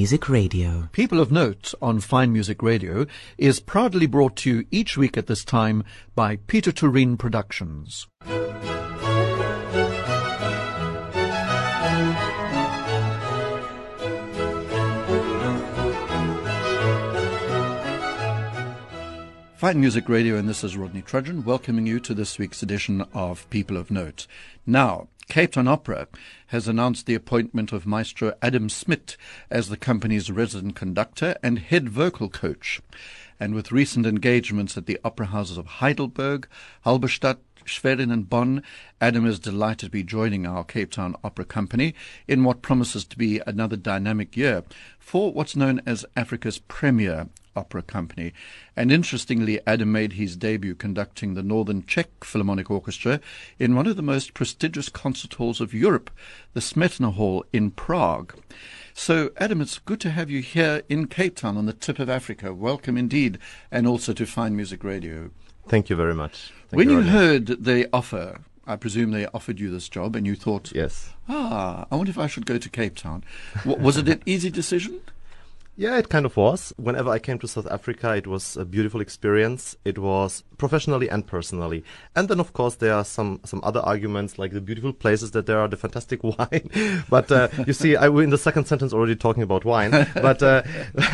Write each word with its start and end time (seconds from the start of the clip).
Music 0.00 0.30
Radio. 0.30 0.88
People 0.92 1.20
of 1.20 1.30
Note 1.30 1.74
on 1.82 2.00
Fine 2.00 2.32
Music 2.32 2.62
Radio 2.62 3.04
is 3.36 3.60
proudly 3.60 4.06
brought 4.06 4.34
to 4.36 4.48
you 4.48 4.66
each 4.70 4.96
week 4.96 5.18
at 5.18 5.26
this 5.26 5.44
time 5.44 5.84
by 6.14 6.36
Peter 6.36 6.72
Turin 6.72 7.18
Productions. 7.18 8.06
Fine 19.54 19.80
Music 19.80 20.08
Radio, 20.08 20.38
and 20.38 20.48
this 20.48 20.64
is 20.64 20.78
Rodney 20.78 21.02
Trudgeon 21.02 21.44
welcoming 21.44 21.86
you 21.86 22.00
to 22.00 22.14
this 22.14 22.38
week's 22.38 22.62
edition 22.62 23.04
of 23.12 23.48
People 23.50 23.76
of 23.76 23.90
Note. 23.90 24.26
Now, 24.64 25.08
Cape 25.30 25.52
Town 25.52 25.68
Opera 25.68 26.08
has 26.48 26.66
announced 26.66 27.06
the 27.06 27.14
appointment 27.14 27.72
of 27.72 27.86
Maestro 27.86 28.34
Adam 28.42 28.66
Szmidt 28.68 29.16
as 29.48 29.68
the 29.68 29.76
company's 29.76 30.28
resident 30.28 30.74
conductor 30.74 31.36
and 31.40 31.60
head 31.60 31.88
vocal 31.88 32.28
coach. 32.28 32.80
And 33.38 33.54
with 33.54 33.70
recent 33.70 34.06
engagements 34.06 34.76
at 34.76 34.86
the 34.86 34.98
opera 35.04 35.26
houses 35.26 35.56
of 35.56 35.66
Heidelberg, 35.66 36.48
Halberstadt, 36.84 37.38
Schwerin 37.64 38.10
and 38.10 38.28
Bonn, 38.28 38.64
Adam 39.00 39.24
is 39.24 39.38
delighted 39.38 39.86
to 39.86 39.90
be 39.90 40.02
joining 40.02 40.48
our 40.48 40.64
Cape 40.64 40.90
Town 40.90 41.14
Opera 41.22 41.44
Company 41.44 41.94
in 42.26 42.42
what 42.42 42.60
promises 42.60 43.04
to 43.04 43.16
be 43.16 43.40
another 43.46 43.76
dynamic 43.76 44.36
year 44.36 44.64
for 44.98 45.32
what's 45.32 45.54
known 45.54 45.80
as 45.86 46.04
Africa's 46.16 46.58
premier 46.58 47.28
opera 47.56 47.82
company. 47.82 48.32
And 48.76 48.92
interestingly, 48.92 49.60
Adam 49.66 49.92
made 49.92 50.14
his 50.14 50.36
debut 50.36 50.74
conducting 50.74 51.34
the 51.34 51.42
Northern 51.42 51.84
Czech 51.84 52.24
Philharmonic 52.24 52.70
Orchestra 52.70 53.20
in 53.58 53.74
one 53.74 53.86
of 53.86 53.96
the 53.96 54.02
most 54.02 54.34
prestigious 54.34 54.88
concert 54.88 55.34
halls 55.34 55.60
of 55.60 55.74
Europe, 55.74 56.10
the 56.54 56.60
Smetana 56.60 57.14
Hall 57.14 57.44
in 57.52 57.70
Prague. 57.70 58.34
So, 58.92 59.30
Adam, 59.38 59.60
it's 59.60 59.78
good 59.78 60.00
to 60.00 60.10
have 60.10 60.30
you 60.30 60.42
here 60.42 60.82
in 60.88 61.06
Cape 61.06 61.36
Town 61.36 61.56
on 61.56 61.66
the 61.66 61.72
tip 61.72 61.98
of 61.98 62.10
Africa. 62.10 62.52
Welcome 62.52 62.96
indeed, 62.96 63.38
and 63.70 63.86
also 63.86 64.12
to 64.12 64.26
Fine 64.26 64.56
Music 64.56 64.84
Radio. 64.84 65.30
Thank 65.68 65.88
you 65.88 65.96
very 65.96 66.14
much. 66.14 66.52
Thank 66.68 66.78
when 66.78 66.90
you, 66.90 66.98
you 67.00 67.08
heard 67.08 67.46
the 67.46 67.88
offer, 67.92 68.40
I 68.66 68.76
presume 68.76 69.10
they 69.10 69.26
offered 69.26 69.60
you 69.60 69.70
this 69.70 69.88
job, 69.88 70.16
and 70.16 70.26
you 70.26 70.34
thought, 70.34 70.72
yes, 70.74 71.10
ah, 71.28 71.86
I 71.90 71.96
wonder 71.96 72.10
if 72.10 72.18
I 72.18 72.26
should 72.26 72.46
go 72.46 72.58
to 72.58 72.68
Cape 72.68 72.96
Town. 72.96 73.24
was 73.64 73.96
it 73.96 74.08
an 74.08 74.22
easy 74.26 74.50
decision? 74.50 75.00
Yeah, 75.80 75.96
it 75.96 76.10
kind 76.10 76.26
of 76.26 76.36
was. 76.36 76.74
Whenever 76.76 77.08
I 77.08 77.18
came 77.18 77.38
to 77.38 77.48
South 77.48 77.66
Africa, 77.70 78.14
it 78.14 78.26
was 78.26 78.54
a 78.54 78.66
beautiful 78.66 79.00
experience. 79.00 79.78
It 79.82 79.98
was 79.98 80.44
professionally 80.58 81.08
and 81.08 81.26
personally. 81.26 81.84
And 82.14 82.28
then, 82.28 82.38
of 82.38 82.52
course, 82.52 82.74
there 82.74 82.92
are 82.92 83.02
some, 83.02 83.40
some 83.46 83.62
other 83.64 83.80
arguments 83.80 84.38
like 84.38 84.52
the 84.52 84.60
beautiful 84.60 84.92
places 84.92 85.30
that 85.30 85.46
there 85.46 85.58
are, 85.58 85.68
the 85.68 85.78
fantastic 85.78 86.22
wine. 86.22 86.68
but 87.08 87.32
uh, 87.32 87.48
you 87.66 87.72
see, 87.72 87.96
I 87.96 88.08
in 88.08 88.28
the 88.28 88.36
second 88.36 88.66
sentence 88.66 88.92
already 88.92 89.16
talking 89.16 89.42
about 89.42 89.64
wine. 89.64 89.92
but 90.14 90.42
uh, 90.42 90.62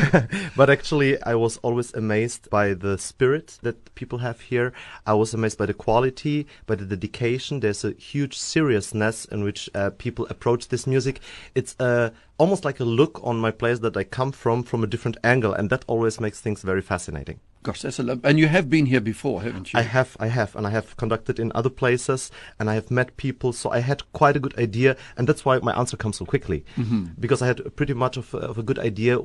but 0.57 0.69
actually, 0.69 1.23
I 1.23 1.37
was 1.37 1.59
always 1.59 1.95
amazed 1.95 2.51
by 2.51 2.75
the 2.75 2.99
spirit 2.99 3.61
that 3.63 3.95
people 3.95 4.19
have 4.19 4.41
here. 4.41 4.73
I 5.07 5.15
was 5.15 5.33
amazed 5.33 5.59
by 5.59 5.67
the 5.67 5.75
quality, 5.75 6.49
by 6.67 6.75
the 6.75 6.87
dedication. 6.87 7.61
There's 7.61 7.85
a 7.85 7.93
huge 7.93 8.37
seriousness 8.37 9.27
in 9.27 9.45
which 9.45 9.71
uh, 9.77 9.91
people 9.91 10.27
approach 10.29 10.67
this 10.67 10.89
music. 10.89 11.21
It's 11.55 11.77
a 11.79 12.13
almost 12.39 12.65
like 12.65 12.81
a 12.81 12.85
look 12.85 13.21
on 13.23 13.39
my 13.39 13.51
place 13.51 13.79
that 13.81 13.97
I 13.97 14.05
come 14.05 14.33
from 14.33 14.63
from 14.63 14.85
a 14.85 14.87
different 14.87 15.17
angle, 15.25 15.53
and 15.53 15.71
that 15.71 15.85
always 15.87 16.21
makes 16.21 16.41
things 16.41 16.63
very 16.63 16.83
fascinating. 16.83 17.41
Gosh, 17.67 17.83
that's 17.83 17.99
a 17.99 18.05
lot. 18.05 18.21
And 18.23 18.39
you 18.39 18.47
have 18.47 18.71
been 18.71 18.87
here 18.87 19.01
before, 19.01 19.43
haven't 19.43 19.73
you? 19.73 19.81
I 19.81 19.83
have, 19.83 20.17
I 20.21 20.29
have, 20.29 20.55
and 20.55 20.69
I 20.69 20.71
have 20.71 20.97
conducted 20.97 21.41
in 21.41 21.51
other 21.53 21.69
places, 21.69 22.31
and 22.61 22.71
I 22.71 22.75
have 22.75 22.93
met 22.93 23.17
people, 23.17 23.53
so 23.53 23.71
I 23.71 23.81
had 23.81 24.05
quite 24.13 24.37
a 24.37 24.39
good 24.39 24.57
idea, 24.57 24.97
and 25.17 25.29
that's 25.29 25.45
why 25.45 25.59
my 25.59 25.77
answer 25.77 25.97
comes 25.97 26.19
so 26.19 26.25
quickly, 26.25 26.65
mm-hmm. 26.77 27.07
because 27.19 27.43
I 27.43 27.49
had 27.49 27.75
pretty 27.75 27.93
much 27.93 28.17
of, 28.17 28.33
of, 28.37 28.57
a 28.57 28.63
good 28.63 28.79
idea 28.79 29.17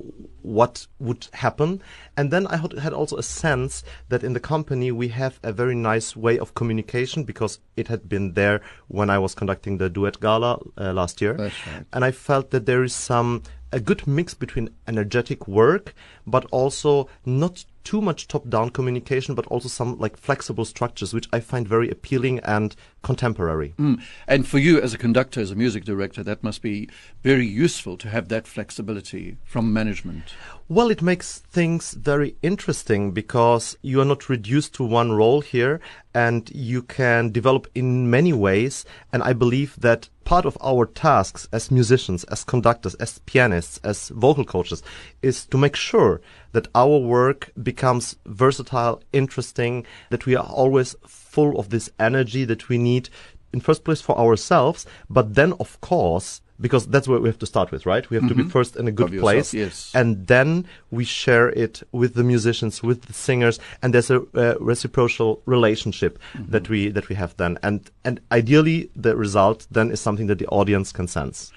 what 0.42 0.88
would 0.98 1.28
happen, 1.34 1.84
and 2.18 2.32
then 2.32 2.48
I 2.48 2.58
had 2.58 2.94
also 2.94 3.16
a 3.18 3.22
sense 3.22 3.84
that 4.10 4.24
in 4.24 4.34
the 4.34 4.40
company 4.40 4.92
we 4.92 5.10
have 5.10 5.40
a 5.44 5.54
very 5.54 5.76
nice 5.76 6.16
way 6.16 6.40
of 6.40 6.56
communication 6.56 7.24
because 7.24 7.60
it 7.76 7.90
had 7.90 8.10
been 8.10 8.34
there 8.34 8.62
when 8.88 9.12
I 9.12 9.20
was 9.20 9.36
conducting 9.36 9.78
the 9.78 9.88
duet 9.88 10.20
gala 10.20 10.58
uh, 10.80 10.94
last 10.94 11.22
year, 11.22 11.36
right. 11.36 11.54
and 11.94 12.04
I 12.04 12.10
felt 12.10 12.50
that 12.50 12.66
there 12.66 12.84
is 12.84 12.96
some 12.96 13.44
a 13.72 13.80
good 13.80 14.06
mix 14.06 14.34
between 14.34 14.70
energetic 14.88 15.48
work, 15.48 15.94
but 16.26 16.46
also 16.52 17.08
not 17.26 17.66
too 17.84 18.02
much 18.02 18.28
top-down 18.28 18.70
communication, 18.70 19.36
but 19.36 19.48
also 19.48 19.68
some 19.68 19.98
like 19.98 20.18
flexible 20.18 20.66
structures, 20.66 21.14
which 21.14 21.28
I 21.34 21.40
find 21.40 21.68
very 21.68 21.90
appealing 21.90 22.40
and 22.40 22.76
contemporary. 23.02 23.74
Mm. 23.80 24.02
And 24.28 24.48
for 24.48 24.60
you 24.60 24.80
as 24.80 24.94
a 24.94 24.98
conductor, 24.98 25.42
as 25.42 25.52
a 25.52 25.56
music 25.56 25.84
director, 25.84 26.24
that 26.24 26.44
must 26.44 26.62
be 26.62 26.90
very 27.24 27.48
useful 27.48 27.98
to 27.98 28.10
have 28.10 28.28
that 28.30 28.48
flexibility 28.48 29.38
from 29.44 29.74
management. 29.74 30.24
Well, 30.70 30.90
it 30.90 31.02
makes 31.02 31.40
things 31.40 31.94
very 31.94 32.36
interesting 32.42 33.12
because 33.12 33.78
you 33.82 34.00
are 34.00 34.06
not 34.06 34.30
reduced 34.30 34.74
to 34.76 34.84
one 34.84 35.12
role 35.12 35.42
here 35.42 35.82
and 36.14 36.50
you 36.54 36.84
can 36.84 37.32
develop 37.32 37.68
in 37.74 38.10
many 38.10 38.32
ways. 38.32 38.86
And 39.12 39.24
I 39.24 39.34
believe 39.34 39.76
that 39.80 40.08
part 40.24 40.46
of 40.46 40.58
our 40.64 40.86
tasks 40.86 41.48
as 41.52 41.72
musicians, 41.72 42.24
as 42.26 42.44
conductors, 42.44 42.96
as 42.96 43.20
pianists, 43.20 43.80
as 43.84 44.10
vocal 44.10 44.46
coaches 44.46 44.84
is 45.22 45.46
to 45.48 45.58
make 45.58 45.76
sure 45.76 46.21
that 46.52 46.68
our 46.76 46.98
work 46.98 47.52
becomes 47.62 48.16
versatile, 48.26 49.02
interesting, 49.14 49.86
that 50.10 50.26
we 50.26 50.36
are 50.36 50.46
always 50.46 50.96
full 51.08 51.60
of 51.60 51.70
this 51.70 51.90
energy 52.00 52.46
that 52.46 52.70
we 52.70 52.78
need 52.78 53.10
in 53.54 53.60
first 53.60 53.84
place 53.84 54.02
for 54.02 54.18
ourselves, 54.18 54.86
but 55.10 55.36
then 55.36 55.54
of 55.60 55.80
course 55.82 56.42
because 56.62 56.86
that's 56.88 57.08
where 57.08 57.20
we 57.20 57.28
have 57.28 57.40
to 57.40 57.46
start 57.46 57.72
with, 57.72 57.86
right? 57.86 58.08
We 58.10 58.16
have 58.16 58.22
mm-hmm. 58.22 58.30
to 58.30 58.36
be 58.36 58.42
mm-hmm. 58.44 58.52
first 58.52 58.76
in 58.76 58.88
a 58.88 58.92
good 58.92 59.20
place, 59.20 59.54
yes. 59.54 59.92
and 59.96 60.28
then 60.28 60.68
we 60.92 61.04
share 61.04 61.50
it 61.50 61.82
with 61.92 62.14
the 62.14 62.24
musicians, 62.24 62.84
with 62.84 63.04
the 63.04 63.14
singers, 63.14 63.60
and 63.82 63.94
there's 63.94 64.12
a 64.12 64.22
uh, 64.36 64.56
reciprocal 64.60 65.42
relationship 65.46 66.20
mm-hmm. 66.34 66.52
that 66.52 66.70
we 66.70 66.90
that 66.90 67.10
we 67.10 67.16
have 67.16 67.36
then, 67.38 67.58
and 67.64 67.90
and 68.06 68.22
ideally 68.32 68.92
the 68.96 69.16
result 69.16 69.68
then 69.72 69.92
is 69.92 70.00
something 70.00 70.28
that 70.28 70.38
the 70.38 70.48
audience 70.48 70.92
can 70.92 71.08
sense. 71.08 71.52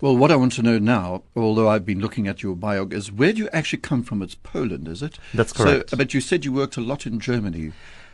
Well, 0.00 0.16
what 0.16 0.30
I 0.30 0.36
want 0.36 0.52
to 0.52 0.62
know 0.62 0.78
now, 0.78 1.22
although 1.36 1.68
I've 1.68 1.84
been 1.84 2.00
looking 2.00 2.26
at 2.26 2.42
your 2.42 2.56
bio, 2.56 2.86
is 2.88 3.12
where 3.12 3.32
do 3.32 3.38
you 3.38 3.48
actually 3.52 3.80
come 3.80 4.02
from? 4.02 4.22
It's 4.22 4.34
Poland, 4.34 4.88
is 4.88 5.02
it? 5.02 5.18
That's 5.34 5.52
correct. 5.52 5.90
So, 5.90 5.96
but 5.96 6.14
you 6.14 6.20
said 6.20 6.44
you 6.44 6.52
worked 6.52 6.76
a 6.76 6.80
lot 6.80 7.06
in 7.06 7.20
Germany. 7.20 7.72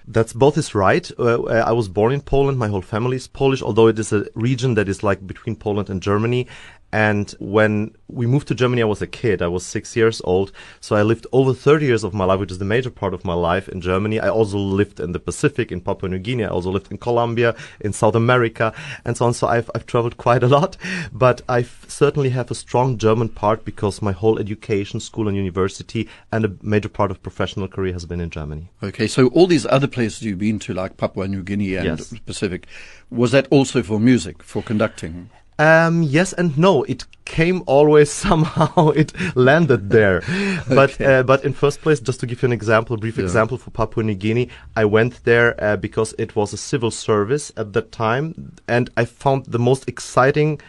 That's 0.08 0.32
both 0.32 0.56
is 0.56 0.74
right. 0.74 1.10
Uh, 1.18 1.42
uh, 1.42 1.64
I 1.66 1.72
was 1.72 1.88
born 1.88 2.12
in 2.12 2.20
Poland. 2.20 2.58
My 2.58 2.68
whole 2.68 2.82
family 2.82 3.16
is 3.16 3.26
Polish, 3.26 3.60
although 3.60 3.88
it 3.88 3.98
is 3.98 4.12
a 4.12 4.26
region 4.34 4.74
that 4.74 4.88
is 4.88 5.02
like 5.02 5.26
between 5.26 5.56
Poland 5.56 5.90
and 5.90 6.00
Germany. 6.00 6.46
And 6.96 7.30
when 7.40 7.94
we 8.08 8.26
moved 8.26 8.48
to 8.48 8.54
Germany, 8.54 8.80
I 8.80 8.86
was 8.86 9.02
a 9.02 9.06
kid. 9.06 9.42
I 9.42 9.48
was 9.48 9.66
six 9.66 9.94
years 9.94 10.22
old. 10.24 10.50
So 10.80 10.96
I 10.96 11.02
lived 11.02 11.26
over 11.30 11.52
30 11.52 11.84
years 11.84 12.04
of 12.04 12.14
my 12.14 12.24
life, 12.24 12.40
which 12.40 12.50
is 12.50 12.56
the 12.56 12.64
major 12.64 12.88
part 12.88 13.12
of 13.12 13.22
my 13.22 13.34
life 13.34 13.68
in 13.68 13.82
Germany. 13.82 14.18
I 14.18 14.30
also 14.30 14.56
lived 14.56 14.98
in 14.98 15.12
the 15.12 15.18
Pacific, 15.18 15.70
in 15.70 15.82
Papua 15.82 16.08
New 16.08 16.18
Guinea. 16.18 16.44
I 16.44 16.48
also 16.48 16.70
lived 16.70 16.90
in 16.90 16.96
Colombia, 16.96 17.54
in 17.80 17.92
South 17.92 18.14
America, 18.14 18.72
and 19.04 19.14
so 19.14 19.26
on. 19.26 19.34
So 19.34 19.46
I've, 19.46 19.70
I've 19.74 19.84
traveled 19.84 20.16
quite 20.26 20.42
a 20.42 20.46
lot, 20.46 20.78
but 21.12 21.42
I 21.50 21.64
certainly 21.86 22.30
have 22.30 22.50
a 22.50 22.54
strong 22.54 22.96
German 22.96 23.28
part 23.28 23.66
because 23.66 24.00
my 24.00 24.12
whole 24.12 24.38
education, 24.38 24.98
school 24.98 25.28
and 25.28 25.36
university, 25.36 26.08
and 26.32 26.46
a 26.46 26.52
major 26.62 26.88
part 26.88 27.10
of 27.10 27.22
professional 27.22 27.68
career 27.68 27.92
has 27.92 28.06
been 28.06 28.22
in 28.22 28.30
Germany. 28.30 28.70
Okay. 28.82 29.06
So 29.06 29.26
all 29.34 29.46
these 29.46 29.66
other 29.66 29.86
places 29.86 30.22
you've 30.22 30.38
been 30.38 30.58
to, 30.60 30.72
like 30.72 30.96
Papua 30.96 31.28
New 31.28 31.42
Guinea 31.42 31.74
and 31.74 31.98
yes. 31.98 32.14
Pacific, 32.24 32.66
was 33.10 33.32
that 33.32 33.46
also 33.50 33.82
for 33.82 34.00
music, 34.00 34.42
for 34.42 34.62
conducting? 34.62 35.28
Um, 35.58 36.02
yes 36.02 36.32
and 36.32 36.56
no. 36.58 36.82
It 36.84 37.06
came 37.24 37.62
always 37.66 38.10
somehow. 38.24 38.90
It 38.90 39.12
landed 39.36 39.90
there, 39.90 40.20
but 40.68 40.94
okay. 40.94 41.18
uh, 41.18 41.22
but 41.22 41.44
in 41.44 41.52
first 41.52 41.80
place, 41.82 42.00
just 42.00 42.20
to 42.20 42.26
give 42.26 42.42
you 42.42 42.46
an 42.46 42.52
example, 42.52 42.94
a 42.94 42.98
brief 42.98 43.18
yeah. 43.18 43.24
example 43.24 43.58
for 43.58 43.70
Papua 43.70 44.04
New 44.04 44.14
Guinea, 44.14 44.48
I 44.76 44.84
went 44.84 45.24
there 45.24 45.62
uh, 45.62 45.76
because 45.76 46.14
it 46.18 46.34
was 46.34 46.52
a 46.52 46.56
civil 46.56 46.90
service 46.90 47.52
at 47.56 47.72
that 47.74 47.92
time, 47.92 48.52
and 48.66 48.90
I 48.96 49.04
found 49.04 49.46
the 49.46 49.58
most 49.58 49.88
exciting 49.88 50.60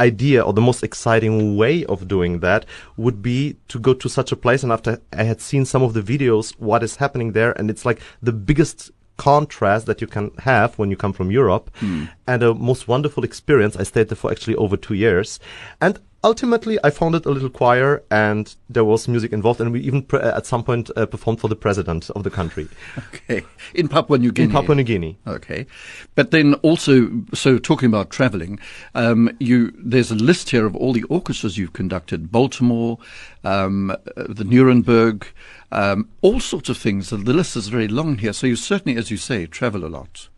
idea 0.00 0.42
or 0.42 0.52
the 0.52 0.60
most 0.60 0.82
exciting 0.82 1.56
way 1.56 1.84
of 1.84 2.08
doing 2.08 2.40
that 2.40 2.66
would 2.96 3.22
be 3.22 3.56
to 3.68 3.78
go 3.78 3.94
to 3.94 4.08
such 4.08 4.32
a 4.32 4.36
place 4.36 4.64
and 4.64 4.72
after 4.72 5.00
I 5.12 5.22
had 5.22 5.40
seen 5.40 5.64
some 5.64 5.84
of 5.84 5.94
the 5.94 6.02
videos 6.02 6.50
what 6.58 6.82
is 6.82 6.96
happening 6.96 7.30
there 7.30 7.52
and 7.52 7.70
it's 7.70 7.84
like 7.84 8.00
the 8.20 8.32
biggest 8.32 8.90
contrast 9.16 9.86
that 9.86 10.00
you 10.00 10.06
can 10.06 10.30
have 10.38 10.78
when 10.78 10.90
you 10.90 10.96
come 10.96 11.12
from 11.12 11.30
Europe 11.30 11.70
mm. 11.80 12.08
and 12.26 12.42
a 12.42 12.54
most 12.54 12.88
wonderful 12.88 13.24
experience. 13.24 13.76
I 13.76 13.84
stayed 13.84 14.08
there 14.08 14.16
for 14.16 14.30
actually 14.30 14.56
over 14.56 14.76
two 14.76 14.94
years 14.94 15.38
and 15.80 15.98
ultimately 16.24 16.78
I 16.82 16.90
founded 16.90 17.26
a 17.26 17.30
little 17.30 17.50
choir 17.50 18.02
and 18.10 18.52
there 18.68 18.84
was 18.84 19.06
music 19.06 19.32
involved 19.32 19.60
and 19.60 19.70
we 19.70 19.80
even 19.80 20.02
pre- 20.02 20.20
at 20.20 20.46
some 20.46 20.64
point 20.64 20.90
uh, 20.96 21.06
performed 21.06 21.40
for 21.40 21.48
the 21.48 21.54
president 21.54 22.10
of 22.10 22.24
the 22.24 22.30
country. 22.30 22.66
Okay. 23.14 23.42
In 23.74 23.88
Papua 23.88 24.18
New 24.18 24.32
Guinea. 24.32 24.46
In 24.46 24.52
Papua 24.52 24.74
New 24.74 24.82
Guinea. 24.82 25.18
Okay. 25.26 25.66
But 26.14 26.30
then 26.30 26.54
also, 26.54 27.10
so 27.32 27.58
talking 27.58 27.86
about 27.86 28.10
traveling, 28.10 28.58
um, 28.94 29.34
you, 29.40 29.72
there's 29.78 30.10
a 30.10 30.14
list 30.14 30.50
here 30.50 30.66
of 30.66 30.76
all 30.76 30.92
the 30.92 31.04
orchestras 31.04 31.56
you've 31.56 31.72
conducted. 31.72 32.30
Baltimore, 32.30 32.98
um, 33.44 33.90
uh, 33.90 33.96
the 34.16 34.44
Nuremberg, 34.44 35.26
um, 35.74 36.08
all 36.22 36.40
sorts 36.40 36.68
of 36.68 36.78
things. 36.78 37.10
The 37.10 37.16
list 37.16 37.56
is 37.56 37.68
very 37.68 37.88
long 37.88 38.18
here. 38.18 38.32
So 38.32 38.46
you 38.46 38.56
certainly, 38.56 38.98
as 38.98 39.10
you 39.10 39.16
say, 39.16 39.46
travel 39.46 39.84
a 39.84 39.88
lot. 39.88 40.28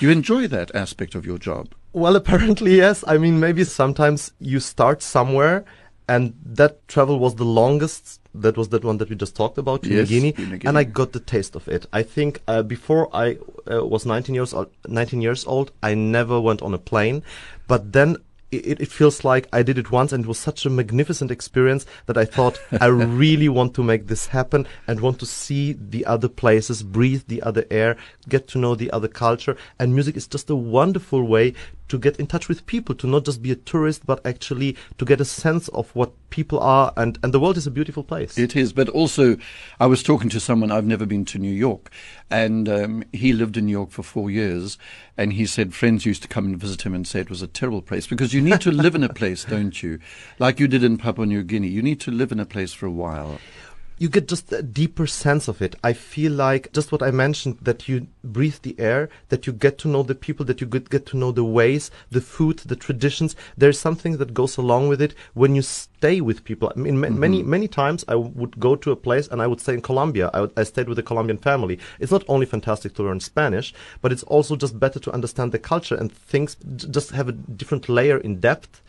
You 0.00 0.10
enjoy 0.10 0.48
that 0.48 0.74
aspect 0.74 1.14
of 1.14 1.24
your 1.24 1.38
job. 1.38 1.74
Well, 1.92 2.16
apparently, 2.22 2.76
yes. 2.76 3.04
I 3.06 3.18
mean, 3.18 3.40
maybe 3.40 3.64
sometimes 3.64 4.32
you 4.38 4.60
start 4.60 5.02
somewhere 5.02 5.64
and 6.08 6.34
that 6.44 6.86
travel 6.88 7.18
was 7.18 7.36
the 7.36 7.44
longest. 7.44 8.20
That 8.34 8.56
was 8.56 8.68
that 8.70 8.84
one 8.84 8.98
that 8.98 9.08
we 9.10 9.16
just 9.16 9.36
talked 9.36 9.58
about, 9.58 9.84
Yes, 9.84 10.10
New 10.10 10.32
Guinea, 10.32 10.60
and 10.64 10.78
I 10.78 10.84
got 10.84 11.12
the 11.12 11.20
taste 11.20 11.54
of 11.54 11.68
it. 11.68 11.86
I 11.92 12.02
think 12.02 12.40
uh, 12.48 12.62
before 12.62 13.14
I 13.14 13.36
uh, 13.70 13.84
was 13.86 14.06
19 14.06 14.34
years 14.34 14.54
old, 14.54 14.70
19 14.88 15.20
years 15.20 15.46
old, 15.46 15.70
I 15.82 15.94
never 15.94 16.40
went 16.40 16.62
on 16.62 16.74
a 16.74 16.78
plane, 16.78 17.22
but 17.66 17.92
then. 17.92 18.16
It, 18.52 18.80
it 18.80 18.92
feels 18.92 19.24
like 19.24 19.48
I 19.52 19.62
did 19.62 19.78
it 19.78 19.90
once 19.90 20.12
and 20.12 20.24
it 20.24 20.28
was 20.28 20.38
such 20.38 20.64
a 20.64 20.70
magnificent 20.70 21.30
experience 21.30 21.86
that 22.06 22.18
I 22.18 22.24
thought 22.24 22.60
I 22.80 22.86
really 23.22 23.48
want 23.48 23.74
to 23.74 23.82
make 23.82 24.06
this 24.06 24.26
happen 24.26 24.66
and 24.86 25.00
want 25.00 25.18
to 25.20 25.26
see 25.26 25.72
the 25.72 26.04
other 26.04 26.28
places, 26.28 26.82
breathe 26.82 27.24
the 27.28 27.42
other 27.42 27.64
air, 27.70 27.96
get 28.28 28.48
to 28.48 28.58
know 28.58 28.74
the 28.74 28.90
other 28.90 29.08
culture. 29.08 29.56
And 29.78 29.94
music 29.94 30.16
is 30.16 30.26
just 30.26 30.50
a 30.50 30.56
wonderful 30.56 31.22
way 31.22 31.54
to 31.92 31.98
get 31.98 32.16
in 32.16 32.26
touch 32.26 32.48
with 32.48 32.64
people, 32.64 32.94
to 32.94 33.06
not 33.06 33.26
just 33.26 33.42
be 33.42 33.52
a 33.52 33.54
tourist, 33.54 34.06
but 34.06 34.24
actually 34.24 34.74
to 34.96 35.04
get 35.04 35.20
a 35.20 35.26
sense 35.26 35.68
of 35.68 35.94
what 35.94 36.10
people 36.30 36.58
are. 36.58 36.90
And, 36.96 37.18
and 37.22 37.34
the 37.34 37.38
world 37.38 37.58
is 37.58 37.66
a 37.66 37.70
beautiful 37.70 38.02
place. 38.02 38.38
It 38.38 38.56
is, 38.56 38.72
but 38.72 38.88
also, 38.88 39.36
I 39.78 39.84
was 39.84 40.02
talking 40.02 40.30
to 40.30 40.40
someone 40.40 40.72
I've 40.72 40.86
never 40.86 41.04
been 41.04 41.26
to 41.26 41.38
New 41.38 41.52
York, 41.52 41.90
and 42.30 42.66
um, 42.66 43.04
he 43.12 43.34
lived 43.34 43.58
in 43.58 43.66
New 43.66 43.72
York 43.72 43.90
for 43.90 44.02
four 44.02 44.30
years, 44.30 44.78
and 45.18 45.34
he 45.34 45.44
said 45.44 45.74
friends 45.74 46.06
used 46.06 46.22
to 46.22 46.28
come 46.28 46.46
and 46.46 46.56
visit 46.56 46.80
him 46.80 46.94
and 46.94 47.06
say 47.06 47.20
it 47.20 47.28
was 47.28 47.42
a 47.42 47.46
terrible 47.46 47.82
place 47.82 48.06
because 48.06 48.32
you 48.32 48.40
need 48.40 48.62
to 48.62 48.72
live 48.72 48.94
in 48.94 49.04
a 49.04 49.12
place, 49.20 49.44
don't 49.44 49.82
you? 49.82 49.98
Like 50.38 50.58
you 50.58 50.68
did 50.68 50.82
in 50.82 50.96
Papua 50.96 51.26
New 51.26 51.42
Guinea, 51.42 51.68
you 51.68 51.82
need 51.82 52.00
to 52.00 52.10
live 52.10 52.32
in 52.32 52.40
a 52.40 52.46
place 52.46 52.72
for 52.72 52.86
a 52.86 52.90
while. 52.90 53.38
You 54.02 54.08
get 54.08 54.26
just 54.26 54.52
a 54.52 54.64
deeper 54.64 55.06
sense 55.06 55.46
of 55.46 55.62
it. 55.62 55.76
I 55.84 55.92
feel 55.92 56.32
like 56.32 56.72
just 56.72 56.90
what 56.90 57.04
I 57.04 57.12
mentioned 57.12 57.58
that 57.62 57.88
you 57.88 58.08
breathe 58.24 58.56
the 58.62 58.74
air, 58.80 59.08
that 59.28 59.46
you 59.46 59.52
get 59.52 59.78
to 59.78 59.88
know 59.88 60.02
the 60.02 60.16
people, 60.16 60.44
that 60.46 60.60
you 60.60 60.66
get, 60.66 60.90
get 60.90 61.06
to 61.06 61.16
know 61.16 61.30
the 61.30 61.44
ways, 61.44 61.88
the 62.10 62.20
food, 62.20 62.58
the 62.58 62.74
traditions. 62.74 63.36
There's 63.56 63.78
something 63.78 64.16
that 64.16 64.34
goes 64.34 64.56
along 64.56 64.88
with 64.88 65.00
it 65.00 65.14
when 65.34 65.54
you 65.54 65.62
stay 65.62 66.20
with 66.20 66.42
people. 66.42 66.72
I 66.74 66.80
mean, 66.80 66.98
ma- 66.98 67.06
mm-hmm. 67.06 67.20
many 67.20 67.42
many 67.44 67.68
times 67.68 68.04
I 68.08 68.16
would 68.16 68.58
go 68.58 68.74
to 68.74 68.90
a 68.90 68.96
place 68.96 69.28
and 69.28 69.40
I 69.40 69.46
would 69.46 69.60
stay 69.60 69.74
in 69.74 69.82
Colombia. 69.82 70.30
I, 70.34 70.40
would, 70.40 70.52
I 70.56 70.64
stayed 70.64 70.88
with 70.88 70.98
a 70.98 71.04
Colombian 71.04 71.38
family. 71.38 71.78
It's 72.00 72.10
not 72.10 72.24
only 72.26 72.46
fantastic 72.46 72.94
to 72.94 73.04
learn 73.04 73.20
Spanish, 73.20 73.72
but 74.00 74.10
it's 74.10 74.24
also 74.24 74.56
just 74.56 74.80
better 74.80 74.98
to 74.98 75.12
understand 75.12 75.52
the 75.52 75.60
culture 75.60 75.94
and 75.94 76.10
things 76.10 76.56
just 76.90 77.12
have 77.12 77.28
a 77.28 77.32
different 77.32 77.88
layer 77.88 78.18
in 78.18 78.40
depth. 78.40 78.82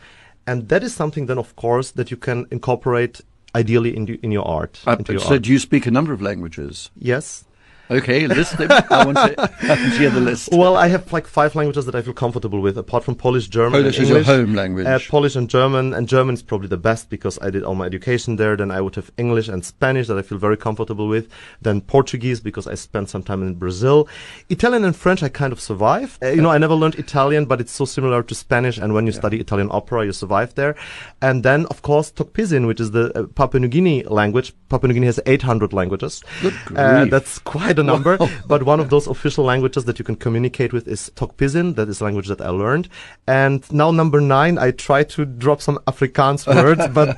And 0.44 0.68
that 0.70 0.82
is 0.82 0.92
something 0.92 1.26
then, 1.26 1.38
of 1.38 1.54
course, 1.54 1.92
that 1.92 2.10
you 2.10 2.16
can 2.16 2.46
incorporate 2.50 3.20
ideally 3.54 3.96
in, 3.96 4.08
in 4.22 4.30
your 4.30 4.46
art. 4.46 4.80
Uh, 4.86 4.96
into 4.98 5.12
your 5.12 5.20
so 5.20 5.34
art. 5.34 5.42
do 5.42 5.52
you 5.52 5.58
speak 5.58 5.86
a 5.86 5.90
number 5.90 6.12
of 6.12 6.20
languages? 6.20 6.90
Yes. 6.96 7.44
Okay, 7.90 8.26
list 8.26 8.56
them. 8.56 8.70
I 8.70 9.04
want 9.04 9.16
to, 9.18 9.34
I 9.62 9.76
hear 9.98 10.08
the 10.10 10.20
list. 10.20 10.48
Well, 10.52 10.76
I 10.76 10.88
have 10.88 11.12
like 11.12 11.26
five 11.26 11.54
languages 11.54 11.84
that 11.86 11.94
I 11.94 12.00
feel 12.02 12.14
comfortable 12.14 12.60
with, 12.60 12.78
apart 12.78 13.04
from 13.04 13.14
Polish, 13.14 13.48
German, 13.48 13.72
Polish 13.82 13.96
and 13.98 14.04
is 14.04 14.08
your 14.10 14.22
home 14.22 14.54
language. 14.54 14.86
Uh, 14.86 14.98
Polish 15.08 15.36
and 15.36 15.50
German, 15.50 15.92
and 15.92 16.08
German 16.08 16.34
is 16.34 16.42
probably 16.42 16.68
the 16.68 16.78
best 16.78 17.10
because 17.10 17.38
I 17.42 17.50
did 17.50 17.62
all 17.62 17.74
my 17.74 17.84
education 17.84 18.36
there. 18.36 18.56
Then 18.56 18.70
I 18.70 18.80
would 18.80 18.94
have 18.94 19.10
English 19.18 19.48
and 19.48 19.62
Spanish 19.64 20.06
that 20.08 20.16
I 20.16 20.22
feel 20.22 20.38
very 20.38 20.56
comfortable 20.56 21.08
with. 21.08 21.28
Then 21.60 21.82
Portuguese 21.82 22.40
because 22.40 22.66
I 22.66 22.74
spent 22.74 23.10
some 23.10 23.22
time 23.22 23.42
in 23.42 23.54
Brazil. 23.54 24.08
Italian 24.48 24.84
and 24.84 24.96
French 24.96 25.22
I 25.22 25.28
kind 25.28 25.52
of 25.52 25.60
survive. 25.60 26.18
Uh, 26.22 26.28
you 26.28 26.40
know, 26.40 26.50
I 26.50 26.58
never 26.58 26.74
learned 26.74 26.94
Italian, 26.94 27.44
but 27.44 27.60
it's 27.60 27.72
so 27.72 27.84
similar 27.84 28.22
to 28.22 28.34
Spanish. 28.34 28.78
And 28.78 28.94
when 28.94 29.04
you 29.06 29.12
study 29.12 29.38
Italian 29.40 29.68
opera, 29.70 30.06
you 30.06 30.12
survive 30.12 30.54
there. 30.54 30.74
And 31.20 31.42
then, 31.42 31.66
of 31.66 31.82
course, 31.82 32.10
Tok 32.10 32.32
Pisin, 32.32 32.66
which 32.66 32.80
is 32.80 32.92
the 32.92 33.12
uh, 33.18 33.26
Papua 33.34 33.60
New 33.60 33.68
Guinea 33.68 34.04
language. 34.04 34.54
Papua 34.70 34.88
New 34.88 34.94
Guinea 34.94 35.06
has 35.06 35.20
800 35.26 35.72
languages. 35.74 36.22
Good 36.40 36.54
Uh, 36.74 37.00
grief. 37.00 37.10
that's 37.10 37.38
quite 37.40 37.73
a 37.78 37.82
number. 37.82 38.18
but 38.46 38.62
one 38.62 38.80
of 38.80 38.90
those 38.90 39.06
official 39.06 39.44
languages 39.44 39.84
that 39.84 39.98
you 39.98 40.04
can 40.04 40.16
communicate 40.16 40.72
with 40.72 40.88
is 40.88 41.10
Tok 41.14 41.36
Pisin. 41.36 41.74
That 41.74 41.88
is 41.88 42.00
a 42.00 42.04
language 42.04 42.28
that 42.28 42.40
I 42.40 42.48
learned. 42.48 42.88
And 43.26 43.70
now 43.72 43.90
number 43.90 44.20
nine, 44.20 44.58
I 44.58 44.70
try 44.70 45.04
to 45.04 45.24
drop 45.24 45.60
some 45.60 45.78
Afrikaans 45.86 46.46
words, 46.54 46.86
but 46.88 47.16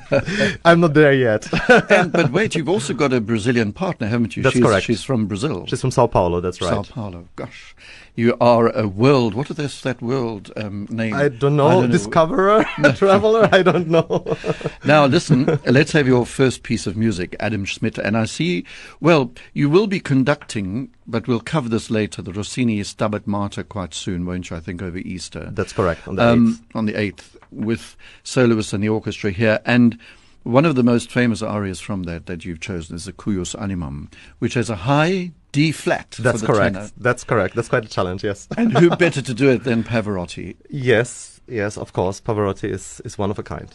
I'm 0.64 0.80
not 0.80 0.94
there 0.94 1.12
yet. 1.12 1.46
and, 1.90 2.12
but 2.12 2.30
wait, 2.32 2.54
you've 2.54 2.68
also 2.68 2.94
got 2.94 3.12
a 3.12 3.20
Brazilian 3.20 3.72
partner, 3.72 4.06
haven't 4.06 4.36
you? 4.36 4.42
That's 4.42 4.54
she's, 4.54 4.64
correct. 4.64 4.86
She's 4.86 5.02
from 5.02 5.26
Brazil. 5.26 5.66
She's 5.66 5.80
from 5.80 5.90
Sao 5.90 6.06
Paulo. 6.06 6.40
That's 6.40 6.60
right. 6.60 6.70
Sao 6.70 6.82
Paulo. 6.82 7.28
Gosh, 7.36 7.74
you 8.16 8.36
are 8.40 8.70
a 8.70 8.88
world. 8.88 9.34
What 9.34 9.50
is 9.50 9.56
this, 9.56 9.82
that 9.82 10.00
world 10.00 10.50
um, 10.56 10.86
name? 10.90 11.14
I 11.14 11.28
don't 11.28 11.56
know. 11.56 11.68
I 11.68 11.80
don't 11.82 11.90
Discoverer, 11.90 12.64
traveler. 12.96 13.48
I 13.52 13.62
don't 13.62 13.88
know. 13.88 14.24
Now, 14.84 15.06
listen, 15.06 15.58
let's 15.66 15.92
have 15.92 16.06
your 16.06 16.24
first 16.24 16.62
piece 16.62 16.86
of 16.86 16.96
music, 16.96 17.34
Adam 17.40 17.66
Szmidt. 17.66 17.98
And 17.98 18.16
I 18.16 18.24
see, 18.24 18.64
well, 19.00 19.32
you 19.52 19.68
will 19.68 19.86
be 19.86 19.98
conducting, 19.98 20.90
but 21.06 21.26
we'll 21.26 21.40
cover 21.40 21.68
this 21.68 21.90
later, 21.90 22.22
the 22.22 22.32
Rossini 22.32 22.80
Stabat 22.80 23.26
Mater 23.26 23.64
quite 23.64 23.94
soon, 23.94 24.24
won't 24.24 24.48
you? 24.48 24.56
I 24.56 24.60
think 24.60 24.80
over 24.80 24.98
Easter. 24.98 25.50
That's 25.52 25.72
correct. 25.72 26.06
On 26.06 26.16
the 26.16 26.24
um, 26.24 26.54
8th. 26.54 26.76
on 26.76 26.86
the 26.86 26.92
8th, 26.92 27.36
with 27.50 27.96
soloists 28.22 28.72
and 28.72 28.82
the 28.82 28.88
orchestra 28.88 29.32
here. 29.32 29.60
And 29.64 29.98
one 30.44 30.64
of 30.64 30.76
the 30.76 30.84
most 30.84 31.10
famous 31.10 31.42
arias 31.42 31.80
from 31.80 32.04
that 32.04 32.26
that 32.26 32.44
you've 32.44 32.60
chosen 32.60 32.94
is 32.94 33.06
the 33.06 33.12
Cuius 33.12 33.56
Animam, 33.56 34.12
which 34.38 34.54
has 34.54 34.70
a 34.70 34.76
high 34.76 35.32
D 35.56 35.72
flat. 35.72 36.10
That's 36.18 36.42
correct. 36.42 36.74
tenor. 36.74 36.90
That's 36.98 37.24
correct. 37.24 37.54
That's 37.56 37.68
quite 37.68 37.84
a 37.84 37.88
challenge. 37.88 38.22
Yes. 38.24 38.46
And 38.58 38.76
who 38.78 38.90
better 38.90 39.22
to 39.22 39.34
do 39.34 39.48
it 39.54 39.64
than 39.64 39.82
Pavarotti? 39.84 40.56
yes. 40.70 41.40
Yes. 41.48 41.78
Of 41.78 41.92
course. 41.92 42.20
Pavarotti 42.20 42.68
is 42.78 43.00
is 43.04 43.16
one 43.18 43.30
of 43.30 43.38
a 43.38 43.42
kind. 43.42 43.70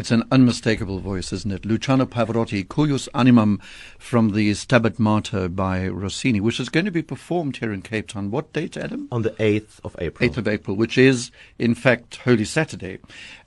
It's 0.00 0.10
an 0.10 0.24
unmistakable 0.30 0.98
voice, 0.98 1.30
isn't 1.30 1.52
it? 1.52 1.66
Luciano 1.66 2.06
Pavarotti, 2.06 2.66
Cuius 2.66 3.06
Animam 3.14 3.60
from 3.98 4.30
the 4.30 4.50
Stabat 4.52 4.98
Mater 4.98 5.46
by 5.46 5.88
Rossini, 5.88 6.40
which 6.40 6.58
is 6.58 6.70
going 6.70 6.86
to 6.86 6.90
be 6.90 7.02
performed 7.02 7.58
here 7.58 7.70
in 7.70 7.82
Cape 7.82 8.08
Town. 8.08 8.30
What 8.30 8.50
date, 8.54 8.78
Adam? 8.78 9.08
On 9.12 9.20
the 9.20 9.32
8th 9.32 9.78
of 9.84 9.94
April. 9.98 10.30
8th 10.30 10.38
of 10.38 10.48
April, 10.48 10.74
which 10.74 10.96
is, 10.96 11.30
in 11.58 11.74
fact, 11.74 12.16
Holy 12.16 12.46
Saturday. 12.46 12.98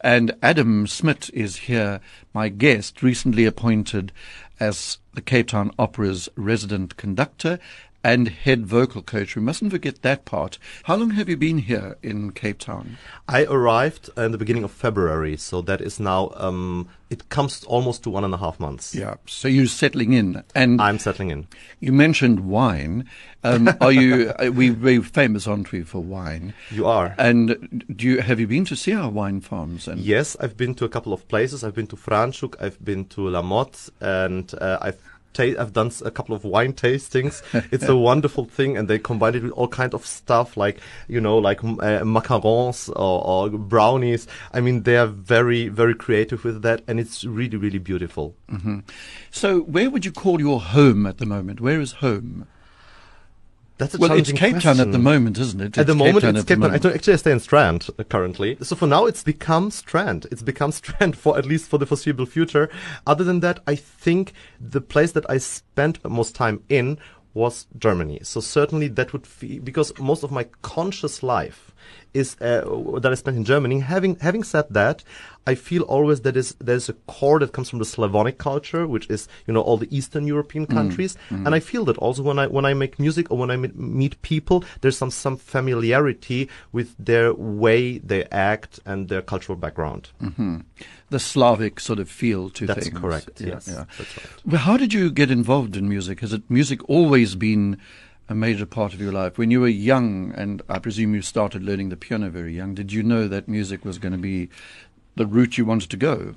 And 0.01 0.31
Adam 0.43 0.85
Szmidt 0.85 1.33
is 1.33 1.55
here, 1.55 1.99
my 2.35 2.49
guest, 2.49 3.01
recently 3.01 3.45
appointed 3.45 4.11
as 4.59 4.99
the 5.15 5.21
Cape 5.21 5.47
Town 5.47 5.71
Opera's 5.79 6.29
resident 6.35 6.97
conductor 6.97 7.57
and 8.03 8.27
head 8.27 8.65
vocal 8.65 9.01
coach. 9.01 9.35
We 9.35 9.41
mustn't 9.41 9.71
forget 9.71 10.01
that 10.01 10.25
part. 10.25 10.57
How 10.83 10.95
long 10.95 11.11
have 11.11 11.29
you 11.29 11.37
been 11.37 11.59
here 11.59 11.97
in 12.03 12.31
Cape 12.31 12.59
Town? 12.59 12.97
I 13.27 13.45
arrived 13.45 14.09
in 14.17 14.31
the 14.31 14.37
beginning 14.37 14.63
of 14.63 14.71
February, 14.71 15.37
so 15.37 15.61
that 15.61 15.79
is 15.79 15.99
now 15.99 16.31
um, 16.35 16.89
it 17.09 17.29
comes 17.29 17.63
almost 17.65 18.03
to 18.03 18.09
one 18.09 18.23
and 18.23 18.33
a 18.33 18.37
half 18.37 18.59
months. 18.59 18.93
Yeah, 18.93 19.15
so 19.25 19.47
you're 19.47 19.67
settling 19.67 20.13
in, 20.13 20.43
and 20.53 20.81
I'm 20.81 20.99
settling 20.99 21.29
in. 21.29 21.47
You 21.79 21.93
mentioned 21.93 22.41
wine. 22.41 23.07
Um, 23.43 23.69
are 23.81 23.91
you? 23.91 24.31
Uh, 24.31 24.51
we 24.51 24.71
we're 24.71 25.01
famous, 25.01 25.47
aren't 25.47 25.71
we, 25.71 25.83
for 25.83 26.01
wine? 26.01 26.53
You 26.71 26.87
are. 26.87 27.15
And 27.17 27.83
do 27.95 28.07
you 28.07 28.21
have 28.21 28.39
you 28.39 28.47
been 28.47 28.65
to 28.65 28.75
see 28.75 28.93
our 28.93 29.09
wine 29.09 29.41
farms? 29.41 29.87
And 29.87 30.01
yes, 30.01 30.35
I've 30.39 30.57
been 30.57 30.75
to 30.75 30.85
a 30.85 30.89
couple 30.89 31.13
of 31.13 31.27
places. 31.27 31.63
I've 31.63 31.75
been 31.75 31.87
to 31.87 31.95
Franschhoek, 31.95 32.55
I've 32.59 32.83
been 32.83 33.05
to 33.05 33.29
La 33.29 33.41
Motte, 33.41 33.89
and 34.01 34.53
uh, 34.59 34.79
I've 34.81 35.01
ta- 35.33 35.59
I've 35.59 35.73
done 35.73 35.91
a 36.03 36.11
couple 36.11 36.35
of 36.35 36.43
wine 36.43 36.73
tastings. 36.73 37.41
it's 37.71 37.87
a 37.87 37.95
wonderful 37.95 38.45
thing, 38.45 38.77
and 38.77 38.87
they 38.87 38.99
combine 38.99 39.35
it 39.35 39.43
with 39.43 39.51
all 39.53 39.67
kind 39.67 39.93
of 39.93 40.05
stuff 40.05 40.55
like 40.57 40.79
you 41.07 41.19
know 41.19 41.37
like 41.37 41.63
uh, 41.63 42.03
macarons 42.03 42.89
or, 42.89 43.25
or, 43.25 43.49
brownies. 43.49 44.27
I 44.53 44.61
mean, 44.61 44.83
they 44.83 44.97
are 44.97 45.07
very 45.07 45.67
very 45.67 45.95
creative 45.95 46.43
with 46.43 46.61
that, 46.61 46.81
and 46.87 46.99
it's 46.99 47.23
really 47.23 47.57
really 47.57 47.79
beautiful. 47.79 48.35
Mm-hmm. 48.49 48.79
So, 49.31 49.61
where 49.61 49.89
would 49.89 50.05
you 50.05 50.11
call 50.11 50.39
your 50.39 50.61
home 50.61 51.05
at 51.05 51.17
the 51.17 51.25
moment? 51.25 51.61
Where 51.61 51.81
is 51.81 51.93
home? 51.93 52.47
That's 53.77 53.95
a 53.95 53.97
well, 53.97 54.11
it's 54.11 54.31
Cape 54.31 54.59
Town 54.59 54.79
at 54.79 54.91
the 54.91 54.99
moment, 54.99 55.39
isn't 55.39 55.59
it? 55.59 55.67
It's 55.69 55.77
at 55.79 55.87
the 55.87 55.93
Cape 55.93 55.99
moment, 55.99 56.21
Town 56.21 56.35
it's 56.35 56.45
Cape 56.45 56.59
Town. 56.59 56.71
I 56.71 56.77
don't 56.77 56.93
actually 56.93 57.13
I 57.13 57.17
stay 57.17 57.31
in 57.31 57.39
Strand 57.39 57.89
uh, 57.97 58.03
currently. 58.03 58.57
So 58.61 58.75
for 58.75 58.87
now, 58.87 59.05
it's 59.05 59.23
become 59.23 59.71
Strand. 59.71 60.27
It's 60.31 60.43
become 60.43 60.71
Strand 60.83 61.17
for 61.17 61.37
at 61.37 61.45
least 61.45 61.69
for 61.69 61.77
the 61.79 61.85
foreseeable 61.85 62.27
future. 62.27 62.69
Other 63.07 63.23
than 63.23 63.39
that, 63.39 63.61
I 63.65 63.75
think 63.75 64.33
the 64.59 64.81
place 64.81 65.13
that 65.13 65.27
I 65.29 65.39
spent 65.39 66.03
most 66.07 66.35
time 66.35 66.63
in 66.69 66.99
was 67.33 67.65
Germany. 67.77 68.19
So 68.21 68.39
certainly 68.39 68.87
that 68.89 69.11
would 69.11 69.27
be 69.39 69.57
because 69.59 69.97
most 69.99 70.23
of 70.23 70.31
my 70.31 70.45
conscious 70.61 71.23
life 71.23 71.72
is 72.13 72.35
uh, 72.41 72.61
that 72.99 73.11
I 73.11 73.15
spent 73.15 73.37
in 73.37 73.43
Germany. 73.43 73.79
Having 73.79 74.17
having 74.17 74.43
said 74.43 74.65
that, 74.69 75.03
I 75.45 75.55
feel 75.55 75.83
always 75.83 76.21
that 76.21 76.37
is 76.37 76.55
there's 76.59 76.89
a 76.89 76.93
core 76.93 77.39
that 77.39 77.51
comes 77.53 77.69
from 77.69 77.79
the 77.79 77.85
Slavonic 77.85 78.37
culture, 78.37 78.87
which 78.87 79.09
is 79.09 79.27
you 79.47 79.53
know 79.53 79.61
all 79.61 79.77
the 79.77 79.95
Eastern 79.95 80.27
European 80.27 80.67
mm, 80.67 80.73
countries, 80.73 81.17
mm, 81.29 81.39
mm. 81.39 81.45
and 81.45 81.55
I 81.55 81.59
feel 81.59 81.85
that 81.85 81.97
also 81.97 82.23
when 82.23 82.39
I 82.39 82.47
when 82.47 82.65
I 82.65 82.73
make 82.73 82.99
music 82.99 83.31
or 83.31 83.37
when 83.37 83.51
I 83.51 83.57
meet 83.57 84.21
people, 84.21 84.63
there's 84.81 84.97
some 84.97 85.11
some 85.11 85.37
familiarity 85.37 86.49
with 86.71 86.95
their 86.97 87.33
way 87.33 87.97
they 87.97 88.25
act 88.25 88.79
and 88.85 89.09
their 89.09 89.21
cultural 89.21 89.57
background. 89.57 90.09
Mm-hmm. 90.21 90.59
The 91.09 91.19
Slavic 91.19 91.79
sort 91.79 91.99
of 91.99 92.09
feel 92.09 92.49
to 92.51 92.65
that's 92.65 92.87
things. 92.87 92.93
That's 92.93 93.01
correct. 93.01 93.41
Yes, 93.41 93.67
yeah. 93.67 93.85
that's 93.97 94.17
right. 94.17 94.45
Well, 94.45 94.61
how 94.61 94.77
did 94.77 94.93
you 94.93 95.11
get 95.11 95.31
involved 95.31 95.75
in 95.75 95.89
music? 95.89 96.21
Has 96.21 96.33
it 96.33 96.43
music 96.49 96.87
always 96.89 97.35
been 97.35 97.79
a 98.33 98.35
major 98.35 98.65
part 98.65 98.95
of 98.95 98.99
your 98.99 99.11
life. 99.11 99.37
When 99.37 99.51
you 99.51 99.61
were 99.61 99.67
young, 99.67 100.33
and 100.35 100.63
I 100.67 100.79
presume 100.79 101.13
you 101.13 101.21
started 101.21 101.61
learning 101.61 101.89
the 101.89 101.95
piano 101.95 102.31
very 102.31 102.55
young, 102.55 102.73
did 102.73 102.91
you 102.91 103.03
know 103.03 103.27
that 103.27 103.47
music 103.47 103.85
was 103.85 103.99
going 103.99 104.11
to 104.11 104.17
be 104.17 104.49
the 105.15 105.27
route 105.27 105.59
you 105.59 105.65
wanted 105.65 105.91
to 105.91 105.97
go? 105.97 106.33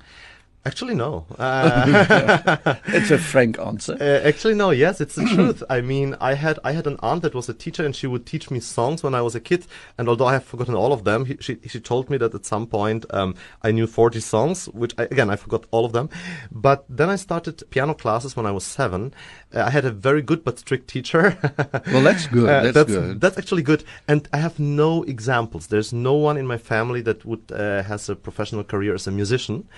Actually, 0.67 0.95
no. 0.95 1.25
Uh, 1.47 2.75
it's 2.89 3.11
a 3.11 3.19
frank 3.19 3.59
answer. 3.59 3.97
Uh, 4.01 4.27
actually, 4.29 4.55
no. 4.55 4.71
Yes, 4.71 5.01
it's 5.01 5.15
the 5.15 5.25
truth. 5.35 5.63
I 5.71 5.81
mean, 5.81 6.17
I 6.21 6.35
had 6.35 6.59
I 6.65 6.73
had 6.73 6.87
an 6.87 6.97
aunt 7.01 7.23
that 7.23 7.35
was 7.35 7.49
a 7.49 7.55
teacher, 7.55 7.85
and 7.85 7.95
she 7.95 8.07
would 8.07 8.27
teach 8.27 8.51
me 8.51 8.59
songs 8.61 9.03
when 9.03 9.15
I 9.15 9.21
was 9.21 9.35
a 9.35 9.41
kid. 9.41 9.67
And 9.97 10.09
although 10.09 10.27
I 10.27 10.33
have 10.33 10.45
forgotten 10.45 10.75
all 10.75 10.93
of 10.93 11.05
them, 11.05 11.27
he, 11.27 11.37
she 11.41 11.59
she 11.67 11.79
told 11.79 12.11
me 12.11 12.17
that 12.19 12.35
at 12.35 12.45
some 12.45 12.67
point 12.67 13.05
um, 13.11 13.35
I 13.63 13.71
knew 13.71 13.87
40 13.87 14.21
songs, 14.21 14.67
which 14.67 14.95
I, 14.99 15.05
again 15.05 15.31
I 15.31 15.37
forgot 15.37 15.67
all 15.71 15.85
of 15.85 15.93
them. 15.93 16.09
But 16.51 16.85
then 16.89 17.11
I 17.11 17.17
started 17.17 17.63
piano 17.71 17.95
classes 17.95 18.37
when 18.37 18.47
I 18.47 18.51
was 18.51 18.65
seven. 18.65 19.15
Uh, 19.55 19.63
I 19.63 19.71
had 19.71 19.85
a 19.85 19.93
very 19.93 20.23
good 20.23 20.43
but 20.43 20.59
strict 20.59 20.89
teacher. 20.89 21.39
well, 21.93 22.03
that's 22.03 22.27
good. 22.27 22.49
Uh, 22.49 22.63
that's, 22.63 22.75
that's, 22.75 22.91
good. 22.93 23.21
That's 23.21 23.39
actually 23.39 23.63
good. 23.63 23.85
And 24.09 24.29
I 24.33 24.39
have 24.39 24.59
no 24.59 25.05
examples. 25.05 25.69
There's 25.69 25.93
no 25.93 26.15
one 26.15 26.37
in 26.37 26.47
my 26.47 26.59
family 26.59 27.03
that 27.03 27.25
would 27.25 27.53
uh, 27.53 27.83
has 27.85 28.09
a 28.09 28.17
professional 28.17 28.65
career 28.65 28.95
as 28.95 29.07
a 29.07 29.13
musician. 29.13 29.69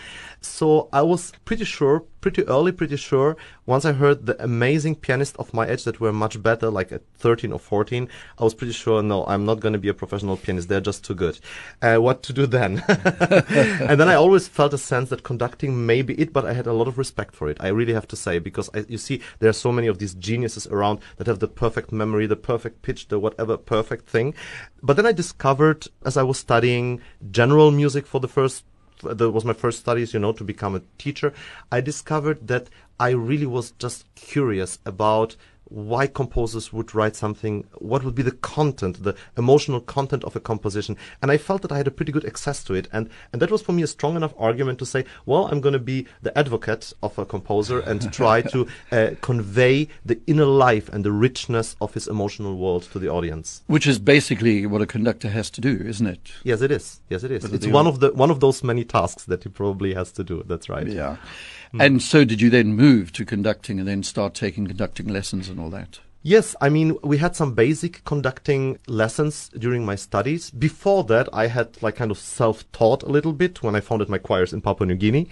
So 0.40 0.88
I 0.92 1.02
was 1.02 1.32
pretty 1.44 1.64
sure, 1.64 2.04
pretty 2.20 2.46
early, 2.46 2.70
pretty 2.70 2.96
sure, 2.96 3.36
once 3.66 3.84
I 3.84 3.92
heard 3.92 4.26
the 4.26 4.42
amazing 4.42 4.94
pianists 4.96 5.36
of 5.36 5.52
my 5.52 5.68
age 5.68 5.84
that 5.84 6.00
were 6.00 6.12
much 6.12 6.40
better, 6.42 6.70
like 6.70 6.92
at 6.92 7.02
13 7.16 7.52
or 7.52 7.58
14, 7.58 8.08
I 8.38 8.44
was 8.44 8.54
pretty 8.54 8.72
sure, 8.72 9.02
no, 9.02 9.26
I'm 9.26 9.44
not 9.44 9.58
going 9.60 9.72
to 9.72 9.78
be 9.78 9.88
a 9.88 9.94
professional 9.94 10.36
pianist. 10.36 10.68
They're 10.68 10.80
just 10.80 11.04
too 11.04 11.14
good. 11.14 11.40
Uh, 11.82 11.96
what 11.96 12.22
to 12.24 12.32
do 12.32 12.46
then? 12.46 12.84
and 12.88 14.00
then 14.00 14.08
I 14.08 14.14
always 14.14 14.46
felt 14.46 14.74
a 14.74 14.78
sense 14.78 15.10
that 15.10 15.24
conducting 15.24 15.86
may 15.86 16.02
be 16.02 16.14
it, 16.14 16.32
but 16.32 16.46
I 16.46 16.52
had 16.52 16.68
a 16.68 16.72
lot 16.72 16.86
of 16.86 16.98
respect 16.98 17.34
for 17.34 17.48
it. 17.48 17.56
I 17.60 17.68
really 17.68 17.92
have 17.92 18.08
to 18.08 18.16
say, 18.16 18.38
because 18.38 18.70
I, 18.74 18.84
you 18.88 18.98
see, 18.98 19.20
there 19.40 19.50
are 19.50 19.54
so 19.54 19.72
many 19.72 19.88
of 19.88 19.98
these 19.98 20.14
geniuses 20.14 20.68
around 20.68 21.00
that 21.16 21.26
have 21.26 21.40
the 21.40 21.48
perfect 21.48 21.90
memory, 21.90 22.26
the 22.26 22.36
perfect 22.36 22.82
pitch, 22.82 23.08
the 23.08 23.18
whatever 23.18 23.56
perfect 23.56 24.08
thing. 24.08 24.34
But 24.82 24.94
then 24.96 25.06
I 25.06 25.12
discovered, 25.12 25.86
as 26.04 26.16
I 26.16 26.22
was 26.22 26.38
studying 26.38 27.00
general 27.30 27.72
music 27.72 28.06
for 28.06 28.20
the 28.20 28.28
first 28.28 28.64
that 29.02 29.30
was 29.30 29.44
my 29.44 29.52
first 29.52 29.80
studies, 29.80 30.12
you 30.14 30.20
know, 30.20 30.32
to 30.32 30.44
become 30.44 30.74
a 30.74 30.82
teacher, 30.98 31.32
I 31.70 31.80
discovered 31.80 32.48
that 32.48 32.68
I 33.00 33.10
really 33.10 33.46
was 33.46 33.72
just 33.72 34.12
curious 34.14 34.78
about 34.84 35.36
why 35.68 36.06
composers 36.06 36.72
would 36.72 36.94
write 36.94 37.16
something, 37.16 37.66
what 37.74 38.04
would 38.04 38.14
be 38.14 38.22
the 38.22 38.32
content, 38.32 39.02
the 39.02 39.14
emotional 39.36 39.80
content 39.80 40.24
of 40.24 40.34
a 40.36 40.40
composition. 40.40 40.96
And 41.22 41.30
I 41.30 41.36
felt 41.36 41.62
that 41.62 41.72
I 41.72 41.76
had 41.76 41.86
a 41.86 41.90
pretty 41.90 42.12
good 42.12 42.24
access 42.24 42.64
to 42.64 42.74
it. 42.74 42.88
And, 42.92 43.08
and 43.32 43.42
that 43.42 43.50
was 43.50 43.62
for 43.62 43.72
me 43.72 43.82
a 43.82 43.86
strong 43.86 44.16
enough 44.16 44.34
argument 44.38 44.78
to 44.80 44.86
say, 44.86 45.04
well, 45.26 45.46
I'm 45.46 45.60
going 45.60 45.74
to 45.74 45.78
be 45.78 46.06
the 46.22 46.36
advocate 46.36 46.92
of 47.02 47.18
a 47.18 47.26
composer 47.26 47.80
and 47.80 48.12
try 48.12 48.42
to 48.42 48.66
uh, 48.92 49.10
convey 49.20 49.88
the 50.04 50.20
inner 50.26 50.44
life 50.44 50.88
and 50.88 51.04
the 51.04 51.12
richness 51.12 51.76
of 51.80 51.94
his 51.94 52.08
emotional 52.08 52.56
world 52.56 52.84
to 52.84 52.98
the 52.98 53.08
audience. 53.08 53.62
Which 53.66 53.86
is 53.86 53.98
basically 53.98 54.66
what 54.66 54.82
a 54.82 54.86
conductor 54.86 55.28
has 55.28 55.50
to 55.50 55.60
do, 55.60 55.82
isn't 55.84 56.06
it? 56.06 56.32
Yes, 56.44 56.62
it 56.62 56.70
is. 56.70 57.00
Yes, 57.08 57.24
it 57.24 57.30
is. 57.30 57.42
But 57.42 57.54
it's 57.54 57.66
one 57.66 57.86
of 57.86 58.00
the 58.00 58.12
one 58.12 58.30
of 58.30 58.40
those 58.40 58.62
many 58.64 58.84
tasks 58.84 59.24
that 59.24 59.42
he 59.42 59.48
probably 59.48 59.94
has 59.94 60.12
to 60.12 60.24
do. 60.24 60.42
That's 60.46 60.68
right. 60.68 60.86
Yeah. 60.86 61.16
And 61.78 62.02
so 62.02 62.24
did 62.24 62.40
you 62.40 62.50
then 62.50 62.74
move 62.74 63.12
to 63.12 63.24
conducting 63.24 63.78
and 63.78 63.86
then 63.88 64.02
start 64.02 64.34
taking 64.34 64.66
conducting 64.66 65.06
lessons 65.08 65.48
and 65.48 65.58
all 65.60 65.70
that? 65.70 66.00
Yes, 66.22 66.56
I 66.60 66.68
mean, 66.68 66.96
we 67.02 67.18
had 67.18 67.36
some 67.36 67.54
basic 67.54 68.04
conducting 68.04 68.78
lessons 68.88 69.50
during 69.56 69.84
my 69.86 69.94
studies. 69.94 70.50
Before 70.50 71.04
that, 71.04 71.28
I 71.32 71.46
had 71.46 71.80
like 71.80 71.94
kind 71.96 72.10
of 72.10 72.18
self-taught 72.18 73.04
a 73.04 73.08
little 73.08 73.32
bit 73.32 73.62
when 73.62 73.76
I 73.76 73.80
founded 73.80 74.08
my 74.08 74.18
choirs 74.18 74.52
in 74.52 74.60
Papua 74.60 74.86
New 74.88 74.96
Guinea. 74.96 75.28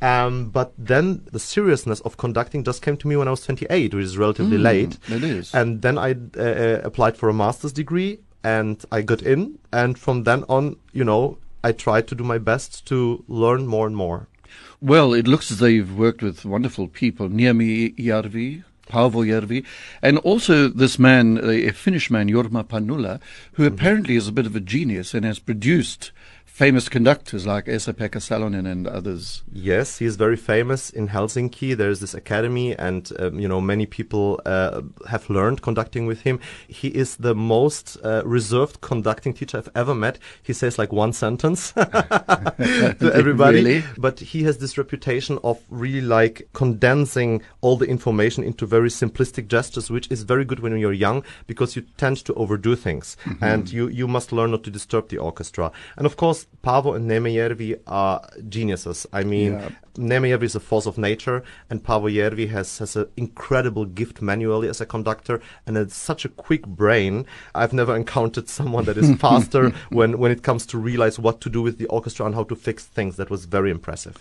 Um, 0.00 0.48
but 0.50 0.72
then 0.78 1.22
the 1.32 1.40
seriousness 1.40 2.00
of 2.00 2.16
conducting 2.16 2.62
just 2.64 2.80
came 2.80 2.96
to 2.98 3.08
me 3.08 3.16
when 3.16 3.26
I 3.28 3.32
was 3.32 3.44
28, 3.44 3.92
which 3.92 4.04
is 4.04 4.16
relatively 4.16 4.56
Mm, 4.56 4.62
late. 4.62 4.98
it 5.08 5.24
is. 5.24 5.52
And 5.54 5.82
then 5.82 5.98
I 5.98 6.12
uh, 6.36 6.40
uh, 6.40 6.80
applied 6.84 7.16
for 7.16 7.28
a 7.28 7.34
master's 7.34 7.72
degree 7.72 8.20
and 8.44 8.82
I 8.92 9.02
got 9.02 9.22
in. 9.22 9.58
And 9.72 9.98
from 9.98 10.22
then 10.24 10.44
on, 10.48 10.76
you 10.92 11.04
know, 11.04 11.38
I 11.62 11.72
tried 11.72 12.06
to 12.06 12.14
do 12.14 12.24
my 12.24 12.38
best 12.38 12.86
to 12.86 13.24
learn 13.28 13.66
more 13.66 13.86
and 13.86 13.96
more. 13.96 14.28
Well, 14.80 15.12
it 15.12 15.28
looks 15.28 15.50
as 15.50 15.58
though 15.58 15.66
you've 15.66 15.98
worked 15.98 16.22
with 16.22 16.44
wonderful 16.44 16.88
people, 16.88 17.28
Neeme 17.28 17.94
Järvi, 17.96 18.64
Paavo 18.88 19.24
Järvi, 19.26 19.64
and 20.00 20.18
also 20.18 20.68
this 20.68 20.98
man, 20.98 21.38
a 21.44 21.70
Finnish 21.72 22.10
man, 22.10 22.28
Jorma 22.28 22.64
Panula, 22.66 23.20
who 23.52 23.64
Mm-hmm. 23.64 23.74
apparently 23.74 24.16
is 24.16 24.26
a 24.26 24.32
bit 24.32 24.46
of 24.46 24.56
a 24.56 24.60
genius 24.60 25.12
and 25.12 25.24
has 25.26 25.38
produced 25.38 26.12
famous 26.60 26.90
conductors 26.90 27.46
like 27.46 27.66
Esa-Pekka 27.68 28.20
Salonen 28.20 28.70
and 28.70 28.86
others. 28.86 29.42
Yes, 29.50 29.96
he 29.96 30.04
is 30.04 30.16
very 30.16 30.36
famous 30.36 30.90
in 30.90 31.08
Helsinki. 31.08 31.74
There's 31.74 32.00
this 32.00 32.12
academy, 32.12 32.76
and 32.76 33.10
um, 33.18 33.40
you 33.40 33.48
know 33.48 33.62
many 33.62 33.86
people 33.86 34.42
uh, 34.44 34.82
have 35.08 35.30
learned 35.30 35.62
conducting 35.62 36.04
with 36.04 36.20
him. 36.20 36.38
He 36.68 36.88
is 36.88 37.16
the 37.16 37.34
most 37.34 37.96
uh, 38.04 38.22
reserved 38.26 38.82
conducting 38.82 39.32
teacher 39.32 39.56
I've 39.56 39.70
ever 39.74 39.94
met. 39.94 40.18
He 40.42 40.52
says 40.52 40.78
like 40.78 40.92
one 40.92 41.14
sentence 41.14 41.72
to 41.72 43.10
everybody, 43.14 43.64
Really? 43.64 43.84
but 43.96 44.20
he 44.20 44.42
has 44.42 44.58
this 44.58 44.76
reputation 44.76 45.38
of 45.42 45.62
really 45.70 46.02
like 46.02 46.46
condensing 46.52 47.40
all 47.62 47.78
the 47.78 47.86
information 47.86 48.44
into 48.44 48.66
very 48.66 48.90
simplistic 48.90 49.48
gestures, 49.48 49.90
which 49.90 50.10
is 50.10 50.24
very 50.24 50.44
good 50.44 50.60
when 50.60 50.76
you're 50.76 50.92
young 50.92 51.24
because 51.46 51.74
you 51.74 51.82
tend 51.96 52.18
to 52.26 52.34
overdo 52.34 52.76
things, 52.76 53.16
and 53.40 53.72
you 53.72 53.88
you 53.88 54.06
must 54.06 54.30
learn 54.30 54.50
not 54.50 54.62
to 54.64 54.70
disturb 54.70 55.08
the 55.08 55.16
orchestra. 55.16 55.72
And 55.96 56.04
of 56.04 56.18
course, 56.18 56.46
Paavo 56.62 56.94
and 56.94 57.10
Neeme 57.10 57.32
Järvi 57.34 57.80
are 57.86 58.28
geniuses. 58.48 59.06
I 59.12 59.24
mean. 59.24 59.52
Yeah. 59.52 59.70
Neeme 59.98 60.30
Järvi 60.30 60.44
is 60.44 60.54
a 60.54 60.60
force 60.60 60.86
of 60.86 60.96
nature, 60.96 61.42
and 61.68 61.82
Paavo 61.82 62.10
Järvi 62.10 62.48
has, 62.48 62.78
has 62.78 62.96
an 62.96 63.06
incredible 63.16 63.84
gift 63.84 64.22
manually 64.22 64.68
as 64.68 64.80
a 64.80 64.86
conductor, 64.86 65.40
and 65.66 65.76
it's 65.76 65.96
such 65.96 66.24
a 66.24 66.28
quick 66.28 66.66
brain. 66.66 67.26
I've 67.54 67.72
never 67.72 67.94
encountered 67.96 68.48
someone 68.58 68.84
that 68.84 68.96
is 68.96 69.14
faster 69.20 69.70
when, 69.90 70.18
when 70.18 70.30
it 70.30 70.42
comes 70.42 70.64
to 70.66 70.78
realize 70.78 71.18
what 71.18 71.40
to 71.42 71.50
do 71.50 71.60
with 71.60 71.78
the 71.78 71.86
orchestra 71.86 72.24
and 72.24 72.34
how 72.34 72.44
to 72.44 72.54
fix 72.56 72.86
things. 72.86 73.16
That 73.16 73.30
was 73.30 73.44
very 73.44 73.70
impressive. 73.70 74.16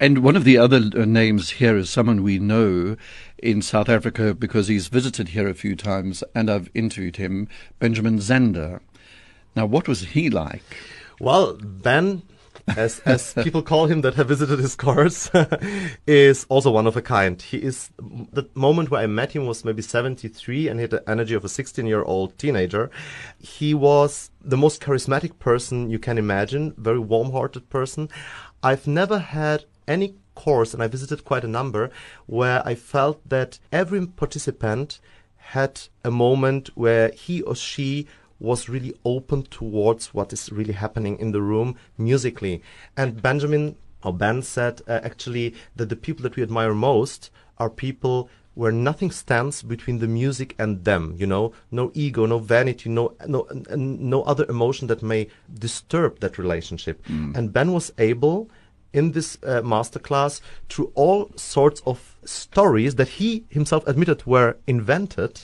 And 0.00 0.18
one 0.20 0.36
of 0.36 0.44
the 0.44 0.56
other 0.56 0.80
uh, 0.96 1.04
names 1.04 1.50
here 1.50 1.76
is 1.76 1.90
someone 1.90 2.22
we 2.22 2.38
know 2.38 2.96
in 3.38 3.60
South 3.60 3.88
Africa 3.88 4.34
because 4.34 4.68
he's 4.68 4.88
visited 4.88 5.28
here 5.28 5.48
a 5.48 5.54
few 5.54 5.76
times 5.76 6.24
and 6.34 6.50
I've 6.50 6.70
interviewed 6.74 7.16
him, 7.16 7.48
Benjamin 7.78 8.18
Zander. 8.18 8.80
Now, 9.54 9.66
what 9.66 9.86
was 9.86 10.00
he 10.00 10.30
like? 10.30 10.64
Well, 11.20 11.58
Ben, 11.62 12.22
as 12.66 13.00
as 13.00 13.34
people 13.42 13.60
call 13.60 13.86
him 13.86 14.00
that 14.00 14.14
have 14.14 14.28
visited 14.28 14.58
his 14.58 14.74
course, 14.74 15.30
is 16.06 16.46
also 16.48 16.70
one 16.70 16.86
of 16.86 16.96
a 16.96 17.02
kind. 17.02 17.40
He 17.40 17.58
is 17.58 17.90
the 17.98 18.48
moment 18.54 18.90
where 18.90 19.02
I 19.02 19.06
met 19.06 19.32
him 19.32 19.44
was 19.44 19.62
maybe 19.62 19.82
73 19.82 20.68
and 20.68 20.80
he 20.80 20.82
had 20.82 20.90
the 20.90 21.08
energy 21.08 21.34
of 21.34 21.44
a 21.44 21.48
16 21.48 21.86
year 21.86 22.02
old 22.02 22.38
teenager. 22.38 22.90
He 23.38 23.74
was 23.74 24.30
the 24.40 24.56
most 24.56 24.80
charismatic 24.80 25.38
person 25.38 25.90
you 25.90 25.98
can 25.98 26.16
imagine, 26.16 26.72
very 26.78 26.98
warm 26.98 27.32
hearted 27.32 27.68
person. 27.68 28.08
I've 28.62 28.86
never 28.86 29.18
had 29.18 29.66
any 29.86 30.14
course, 30.34 30.72
and 30.72 30.82
I 30.82 30.86
visited 30.86 31.26
quite 31.26 31.44
a 31.44 31.48
number, 31.48 31.90
where 32.24 32.66
I 32.66 32.74
felt 32.74 33.28
that 33.28 33.58
every 33.70 34.06
participant 34.06 35.00
had 35.36 35.82
a 36.02 36.10
moment 36.10 36.70
where 36.76 37.10
he 37.10 37.42
or 37.42 37.54
she 37.54 38.06
was 38.40 38.68
really 38.68 38.94
open 39.04 39.42
towards 39.44 40.12
what 40.12 40.32
is 40.32 40.50
really 40.50 40.72
happening 40.72 41.18
in 41.18 41.30
the 41.30 41.42
room 41.42 41.76
musically. 41.96 42.62
And 42.96 43.22
Benjamin 43.22 43.76
or 44.02 44.14
Ben 44.14 44.42
said 44.42 44.80
uh, 44.88 45.00
actually 45.02 45.54
that 45.76 45.90
the 45.90 45.96
people 45.96 46.22
that 46.22 46.36
we 46.36 46.42
admire 46.42 46.74
most 46.74 47.30
are 47.58 47.70
people 47.70 48.30
where 48.54 48.72
nothing 48.72 49.10
stands 49.10 49.62
between 49.62 49.98
the 49.98 50.08
music 50.08 50.54
and 50.58 50.84
them. 50.84 51.14
You 51.16 51.26
know, 51.26 51.52
no 51.70 51.92
ego, 51.94 52.26
no 52.26 52.38
vanity, 52.38 52.88
no 52.88 53.14
no 53.26 53.46
no 53.76 54.22
other 54.22 54.44
emotion 54.48 54.88
that 54.88 55.02
may 55.02 55.28
disturb 55.52 56.20
that 56.20 56.38
relationship. 56.38 57.02
And 57.36 57.52
Ben 57.52 57.72
was 57.72 57.92
able 57.98 58.50
in 58.92 59.12
this 59.12 59.38
uh, 59.44 59.62
masterclass 59.62 60.40
through 60.68 60.90
all 60.94 61.30
sorts 61.36 61.80
of 61.86 62.16
stories 62.24 62.96
that 62.96 63.08
he 63.08 63.44
himself 63.48 63.86
admitted 63.86 64.26
were 64.26 64.56
invented, 64.66 65.40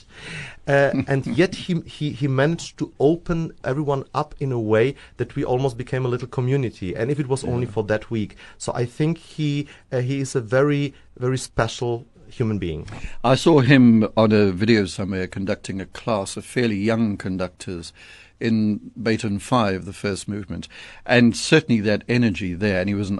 uh, 0.67 0.91
and 1.07 1.25
yet 1.25 1.55
he, 1.55 1.81
he 1.81 2.11
he 2.11 2.27
managed 2.27 2.77
to 2.77 2.93
open 2.99 3.51
everyone 3.63 4.03
up 4.13 4.35
in 4.39 4.51
a 4.51 4.59
way 4.59 4.95
that 5.17 5.35
we 5.35 5.43
almost 5.43 5.77
became 5.77 6.05
a 6.05 6.09
little 6.09 6.27
community, 6.27 6.95
and 6.95 7.09
if 7.09 7.19
it 7.19 7.27
was 7.27 7.43
only 7.43 7.65
for 7.65 7.83
that 7.83 8.11
week. 8.11 8.35
So 8.57 8.73
I 8.73 8.85
think 8.85 9.17
he 9.17 9.67
uh, 9.91 9.99
he 9.99 10.19
is 10.19 10.35
a 10.35 10.41
very 10.41 10.93
very 11.17 11.37
special 11.37 12.05
human 12.29 12.59
being. 12.59 12.87
I 13.23 13.35
saw 13.35 13.59
him 13.61 14.07
on 14.15 14.31
a 14.31 14.51
video 14.51 14.85
somewhere 14.85 15.27
conducting 15.27 15.81
a 15.81 15.85
class 15.85 16.37
of 16.37 16.45
fairly 16.45 16.77
young 16.77 17.17
conductors 17.17 17.93
in 18.39 18.91
Beethoven 19.01 19.39
5, 19.39 19.85
the 19.85 19.93
first 19.93 20.27
movement, 20.27 20.67
and 21.05 21.35
certainly 21.35 21.81
that 21.81 22.03
energy 22.07 22.53
there, 22.53 22.79
and 22.79 22.89
he 22.89 22.95
was 22.95 23.09
an, 23.09 23.19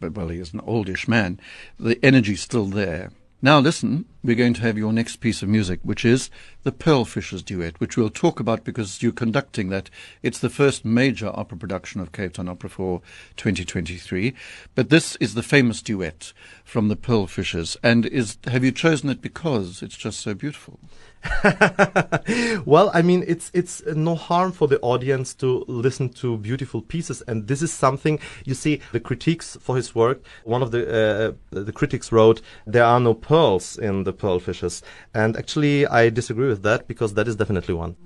well, 0.00 0.28
he 0.28 0.38
is 0.38 0.52
an 0.52 0.60
oldish 0.60 1.08
man, 1.08 1.40
the 1.78 1.98
energy's 2.04 2.42
still 2.42 2.66
there. 2.66 3.10
Now 3.40 3.60
listen, 3.60 4.04
we're 4.24 4.34
going 4.34 4.54
to 4.54 4.62
have 4.62 4.76
your 4.76 4.92
next 4.92 5.18
piece 5.18 5.44
of 5.44 5.48
music, 5.48 5.78
which 5.84 6.04
is 6.04 6.28
the 6.64 6.72
Pearl 6.72 7.04
Fishers 7.04 7.40
duet, 7.40 7.78
which 7.78 7.96
we'll 7.96 8.10
talk 8.10 8.40
about 8.40 8.64
because 8.64 9.00
you're 9.00 9.12
conducting 9.12 9.68
that. 9.68 9.90
It's 10.24 10.40
the 10.40 10.50
first 10.50 10.84
major 10.84 11.30
opera 11.32 11.56
production 11.56 12.00
of 12.00 12.10
Cape 12.10 12.32
Town 12.32 12.48
Opera 12.48 12.68
for 12.68 13.00
2023. 13.36 14.34
But 14.74 14.90
this 14.90 15.14
is 15.16 15.34
the 15.34 15.44
famous 15.44 15.82
duet 15.82 16.32
from 16.64 16.88
the 16.88 16.96
Pearl 16.96 17.28
Fishers. 17.28 17.76
And 17.80 18.06
is, 18.06 18.38
have 18.48 18.64
you 18.64 18.72
chosen 18.72 19.08
it 19.08 19.22
because 19.22 19.82
it's 19.82 19.96
just 19.96 20.18
so 20.18 20.34
beautiful? 20.34 20.80
well, 22.64 22.90
I 22.94 23.02
mean, 23.02 23.24
it's 23.26 23.50
it's 23.54 23.82
no 23.86 24.14
harm 24.14 24.52
for 24.52 24.68
the 24.68 24.78
audience 24.80 25.34
to 25.34 25.64
listen 25.66 26.08
to 26.10 26.38
beautiful 26.38 26.82
pieces, 26.82 27.22
and 27.22 27.46
this 27.46 27.62
is 27.62 27.72
something 27.72 28.20
you 28.44 28.54
see. 28.54 28.80
The 28.92 29.00
critiques 29.00 29.56
for 29.60 29.76
his 29.76 29.94
work, 29.94 30.22
one 30.44 30.62
of 30.62 30.70
the 30.70 30.82
uh, 30.82 31.32
the 31.50 31.72
critics 31.72 32.12
wrote, 32.12 32.40
"There 32.66 32.84
are 32.84 33.00
no 33.00 33.14
pearls 33.14 33.78
in 33.78 34.04
the 34.04 34.12
Pearl 34.12 34.40
fishes," 34.40 34.82
and 35.14 35.36
actually, 35.36 35.86
I 35.86 36.10
disagree 36.10 36.48
with 36.48 36.62
that 36.62 36.86
because 36.88 37.14
that 37.14 37.28
is 37.28 37.36
definitely 37.36 37.74
one. 37.74 37.96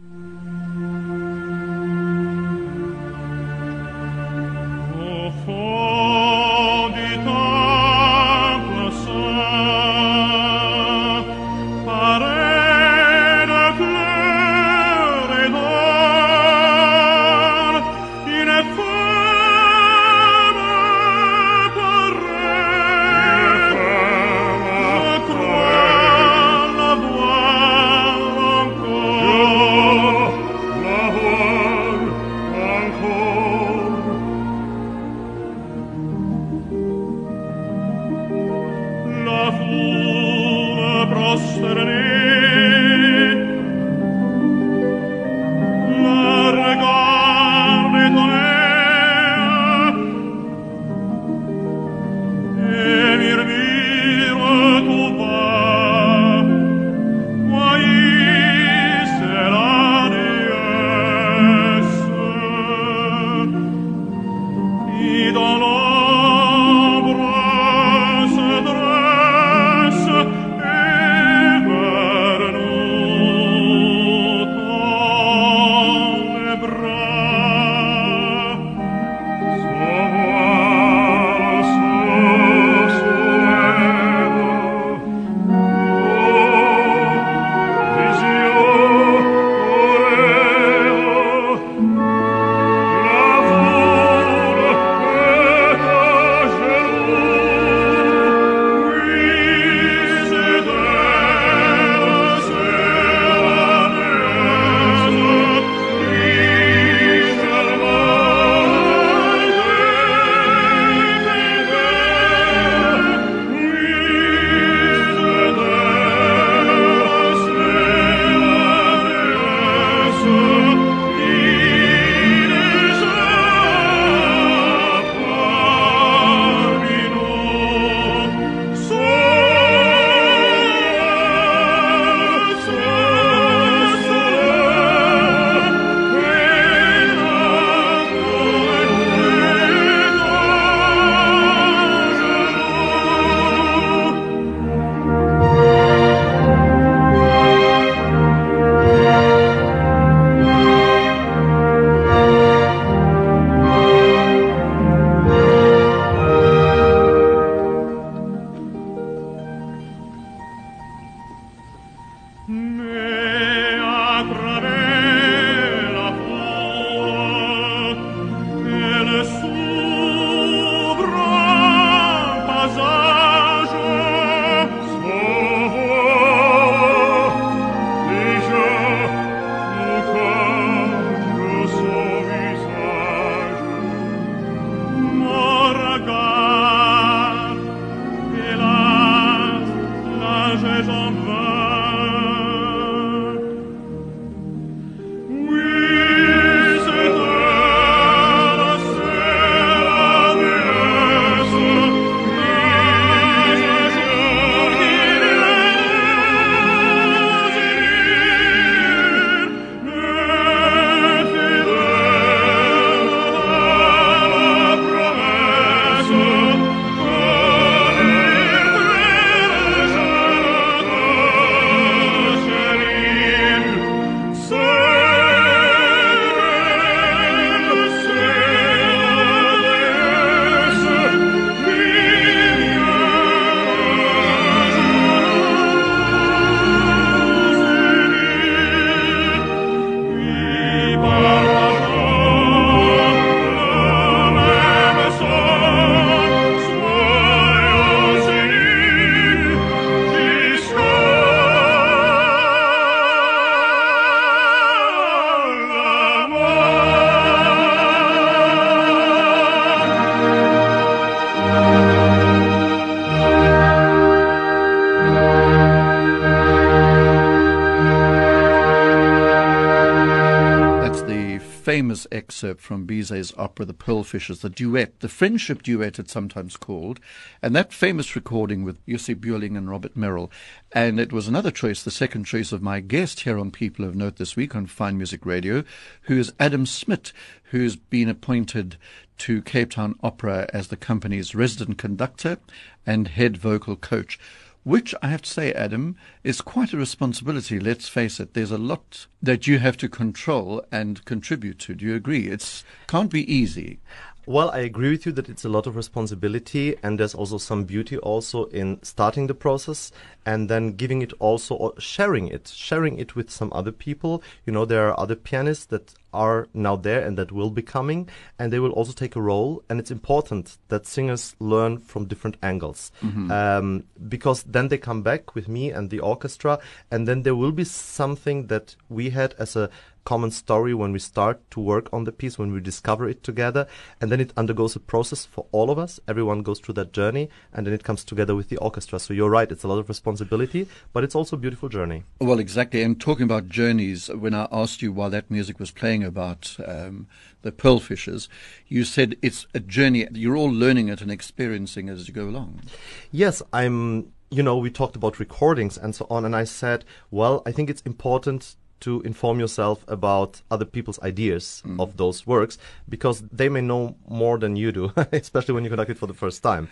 Excerpt 272.13 272.61
from 272.61 272.87
Bizet's 272.87 273.33
opera, 273.37 273.67
The 273.67 273.75
Pearl 273.75 274.05
Fishers, 274.05 274.41
the 274.41 274.51
duet, 274.51 275.01
the 275.01 275.09
friendship 275.09 275.63
duet 275.63 275.99
it's 275.99 276.13
sometimes 276.13 276.57
called, 276.57 277.01
and 277.41 277.57
that 277.57 277.73
famous 277.73 278.15
recording 278.15 278.63
with 278.63 278.85
Jussi 278.87 279.15
Björling 279.15 279.57
and 279.57 279.69
Robert 279.69 279.97
Merrill. 279.97 280.31
And 280.73 281.01
it 281.01 281.13
was 281.13 281.27
another 281.27 281.51
choice, 281.51 281.83
the 281.83 281.91
second 281.91 282.25
choice 282.25 282.53
of 282.53 282.63
my 282.63 282.81
guest 282.81 283.21
here 283.21 283.39
on 283.39 283.51
People 283.51 283.85
of 283.85 283.97
Note 283.97 284.17
this 284.17 284.37
week 284.37 284.55
on 284.55 284.67
Fine 284.67 284.99
Music 284.99 285.27
Radio, 285.27 285.65
who 286.03 286.19
is 286.19 286.33
Adam 286.39 286.65
Szmidt, 286.65 287.13
who's 287.45 287.77
been 287.77 288.09
appointed 288.09 288.77
to 289.19 289.43
Cape 289.43 289.71
Town 289.71 289.95
Opera 290.03 290.49
as 290.53 290.69
the 290.69 290.77
company's 290.77 291.35
resident 291.35 291.79
conductor 291.79 292.39
and 292.85 293.09
head 293.09 293.37
vocal 293.37 293.77
coach 293.77 294.19
which 294.65 294.95
I 295.03 295.09
have 295.09 295.23
to 295.23 295.31
say, 295.31 295.53
Adam, 295.53 295.97
is 296.23 296.41
quite 296.41 296.73
a 296.73 296.77
responsibility. 296.77 297.59
Let's 297.59 297.89
face 297.89 298.21
it, 298.21 298.35
there's 298.35 298.51
a 298.51 298.59
lot 298.59 299.07
that 299.21 299.47
you 299.47 299.59
have 299.59 299.77
to 299.79 299.89
control 299.89 300.65
and 300.71 301.05
contribute 301.05 301.59
to. 301.61 301.75
Do 301.75 301.85
you 301.85 301.95
agree? 301.95 302.29
It 302.29 302.63
can't 302.87 303.11
be 303.11 303.33
easy. 303.33 303.81
Well, 304.25 304.51
I 304.51 304.59
agree 304.59 304.91
with 304.91 305.05
you 305.05 305.13
that 305.13 305.29
it's 305.29 305.45
a 305.45 305.49
lot 305.49 305.67
of 305.67 305.75
responsibility, 305.75 306.77
and 306.81 306.99
there's 306.99 307.15
also 307.15 307.39
some 307.39 307.65
beauty 307.65 307.99
also 307.99 308.45
in 308.47 308.81
starting 308.83 309.27
the 309.27 309.35
process 309.35 309.91
and 310.25 310.49
then 310.49 310.75
giving 310.75 311.03
it 311.03 311.13
also 311.19 311.57
or 311.57 311.75
sharing 311.81 312.29
it, 312.29 312.47
sharing 312.47 312.99
it 312.99 313.17
with 313.17 313.31
some 313.31 313.53
other 313.53 313.73
people. 313.73 314.23
You 314.47 314.53
know, 314.53 314.65
there 314.65 314.89
are 314.89 315.01
other 315.01 315.17
pianists 315.17 315.65
that 315.67 315.95
are 316.15 316.47
now 316.55 316.77
there 316.77 317.05
and 317.05 317.19
that 317.19 317.33
will 317.33 317.51
be 317.51 317.63
coming, 317.63 318.09
and 318.39 318.53
they 318.53 318.61
will 318.61 318.71
also 318.71 318.93
take 318.93 319.17
a 319.17 319.21
role. 319.21 319.65
And 319.69 319.81
it's 319.81 319.91
important 319.91 320.57
that 320.69 320.87
singers 320.87 321.35
learn 321.41 321.79
from 321.79 322.07
different 322.07 322.37
angles, 322.45 322.93
mm-hmm. 323.03 323.29
um, 323.33 323.85
because 324.09 324.45
then 324.45 324.69
they 324.69 324.79
come 324.79 325.03
back 325.03 325.35
with 325.35 325.49
me 325.49 325.73
and 325.73 325.91
the 325.91 325.99
orchestra, 325.99 326.61
and 326.93 327.09
then 327.09 327.23
there 327.23 327.35
will 327.35 327.51
be 327.51 327.65
something 327.65 328.47
that 328.47 328.77
we 328.89 329.11
had 329.11 329.35
as 329.39 329.57
a 329.57 329.69
common 330.05 330.31
story 330.31 330.75
when 330.75 330.93
we 330.93 330.99
start 330.99 331.51
to 331.51 331.61
work 331.61 331.89
on 331.93 332.05
the 332.05 332.13
piece, 332.13 332.39
when 332.39 332.53
we 332.53 332.61
discover 332.61 333.09
it 333.09 333.23
together, 333.23 333.67
and 334.01 334.11
then 334.11 334.21
it 334.21 334.33
undergoes 334.37 334.77
a 334.77 334.81
process 334.81 335.25
for 335.25 335.47
all 335.53 335.71
of 335.71 335.79
us. 335.79 336.01
Everyone 336.09 336.43
goes 336.43 336.61
through 336.61 336.75
that 336.75 336.93
journey, 336.93 337.29
and 337.53 337.67
then 337.67 337.75
it 337.75 337.85
comes 337.85 338.05
together 338.05 338.35
with 338.35 338.49
the 338.49 338.57
orchestra. 338.59 338.99
So 338.99 339.15
you're 339.15 339.31
right, 339.31 339.51
it's 339.51 339.65
a 339.65 339.69
lot 339.69 339.79
of 339.79 339.89
responsibility, 339.89 340.69
but 340.93 341.05
it's 341.05 341.15
also 341.15 341.37
a 341.37 341.39
beautiful 341.39 341.69
journey. 341.69 342.05
Well, 342.21 342.39
exactly. 342.39 342.83
And 342.83 343.01
talking 343.01 343.25
about 343.25 343.49
journeys, 343.49 344.09
when 344.09 344.35
I 344.35 344.49
asked 344.51 344.83
you 344.83 344.93
while 344.93 345.11
that 345.11 345.31
music 345.31 345.59
was 345.59 345.71
playing 345.71 346.05
about 346.05 346.57
um, 346.67 347.07
the 347.43 347.53
pearl 347.53 347.81
fishers, 347.81 348.29
you 348.67 348.85
said 348.85 349.17
it's 349.23 349.47
a 349.55 349.61
journey. 349.61 350.09
You're 350.13 350.37
all 350.37 350.53
learning 350.53 350.89
it 350.89 351.01
and 351.01 351.11
experiencing 351.11 351.89
it 351.89 351.93
as 351.93 352.09
you 352.09 352.15
go 352.15 352.29
along. 352.29 352.63
Yes, 353.11 353.43
I'm 353.53 354.13
you 354.33 354.43
know, 354.43 354.57
we 354.57 354.71
talked 354.71 354.97
about 354.97 355.21
recordings 355.21 355.77
and 355.77 355.95
so 355.95 356.07
on, 356.09 356.25
and 356.25 356.35
I 356.35 356.45
said, 356.45 356.87
well, 357.11 357.43
I 357.45 357.53
think 357.53 357.69
it's 357.69 357.83
important 357.83 358.57
to 358.83 359.01
inform 359.03 359.41
yourself 359.41 359.85
about 359.89 360.43
other 360.51 360.65
people's 360.65 361.01
ideas 361.03 361.63
mm. 361.67 361.81
of 361.81 361.97
those 361.97 362.27
works 362.27 362.59
because 362.89 363.23
they 363.33 363.49
may 363.49 363.61
know 363.61 363.97
more 364.09 364.39
than 364.39 364.57
you 364.57 364.73
do, 364.73 364.93
especially 365.13 365.55
when 365.55 365.65
you 365.65 365.71
conduct 365.71 365.91
it 365.91 365.99
for 365.99 366.07
the 366.07 366.15
first 366.15 366.43
time. 366.43 366.69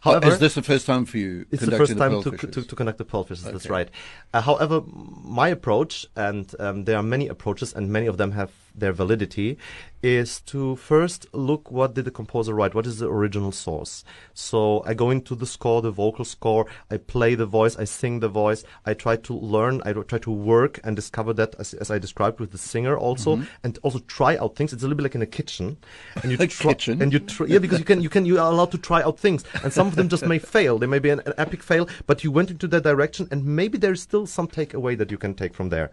However, 0.00 0.28
is 0.28 0.38
this 0.38 0.54
the 0.54 0.62
first 0.62 0.86
time 0.86 1.04
for 1.04 1.18
you? 1.18 1.46
It's 1.50 1.64
the 1.64 1.76
first 1.76 1.96
time 1.96 2.22
to, 2.22 2.30
to, 2.36 2.62
to, 2.62 2.76
conduct 2.76 2.98
the 2.98 3.04
Pearl 3.04 3.24
Fishers. 3.24 3.46
Okay. 3.46 3.52
That's 3.52 3.70
right. 3.70 3.88
Uh, 4.34 4.40
however, 4.40 4.82
my 4.86 5.48
approach, 5.48 6.06
and 6.16 6.52
um, 6.58 6.84
there 6.84 6.96
are 6.96 7.02
many 7.02 7.28
approaches, 7.28 7.72
and 7.72 7.90
many 7.90 8.06
of 8.06 8.16
them 8.18 8.32
have 8.32 8.50
their 8.74 8.92
validity, 8.92 9.58
is 10.02 10.40
to 10.40 10.74
first 10.76 11.26
look 11.32 11.70
what 11.70 11.94
did 11.94 12.04
the 12.04 12.10
composer 12.10 12.52
write, 12.54 12.74
what 12.74 12.86
is 12.86 12.98
the 12.98 13.08
original 13.08 13.52
source. 13.52 14.04
So 14.34 14.82
I 14.84 14.94
go 14.94 15.10
into 15.10 15.34
the 15.36 15.46
score, 15.46 15.80
the 15.80 15.92
vocal 15.92 16.24
score, 16.24 16.66
I 16.90 16.96
play 16.96 17.36
the 17.36 17.46
voice, 17.46 17.76
I 17.76 17.84
sing 17.84 18.18
the 18.18 18.28
voice, 18.28 18.64
I 18.84 18.94
try 18.94 19.16
to 19.16 19.34
learn, 19.34 19.80
I 19.84 19.92
try 19.92 20.18
to 20.18 20.30
work 20.30 20.80
and 20.82 20.96
discover 20.96 21.32
that 21.34 21.54
as, 21.58 21.74
as 21.74 21.90
I 21.90 21.98
described 21.98 22.40
with 22.40 22.50
the 22.50 22.58
singer 22.58 22.98
also, 22.98 23.36
mm-hmm. 23.36 23.44
and 23.62 23.78
also 23.82 24.00
try 24.00 24.36
out 24.36 24.56
things. 24.56 24.72
It's 24.72 24.82
a 24.82 24.86
little 24.86 24.96
bit 24.96 25.04
like 25.04 25.14
in 25.14 25.22
a 25.22 25.26
kitchen, 25.26 25.76
and 26.22 26.32
you 26.32 26.36
try, 26.48 26.72
kitchen, 26.72 27.00
and 27.00 27.12
you 27.12 27.20
try, 27.20 27.46
yeah, 27.46 27.58
because 27.58 27.78
you 27.78 27.84
can 27.84 28.02
you 28.02 28.08
can 28.08 28.26
you 28.26 28.40
are 28.40 28.50
allowed 28.50 28.72
to 28.72 28.78
try 28.78 29.02
out 29.02 29.20
things, 29.20 29.44
and 29.62 29.72
some 29.72 29.86
of 29.86 29.94
them 29.94 30.08
just 30.08 30.26
may 30.26 30.38
fail. 30.40 30.78
They 30.78 30.86
may 30.86 30.98
be 30.98 31.10
an, 31.10 31.20
an 31.26 31.34
epic 31.38 31.62
fail, 31.62 31.88
but 32.06 32.24
you 32.24 32.32
went 32.32 32.50
into 32.50 32.66
that 32.68 32.82
direction, 32.82 33.28
and 33.30 33.44
maybe 33.44 33.78
there 33.78 33.92
is 33.92 34.02
still 34.02 34.26
some 34.26 34.48
takeaway 34.48 34.98
that 34.98 35.12
you 35.12 35.18
can 35.18 35.34
take 35.34 35.54
from 35.54 35.68
there 35.68 35.90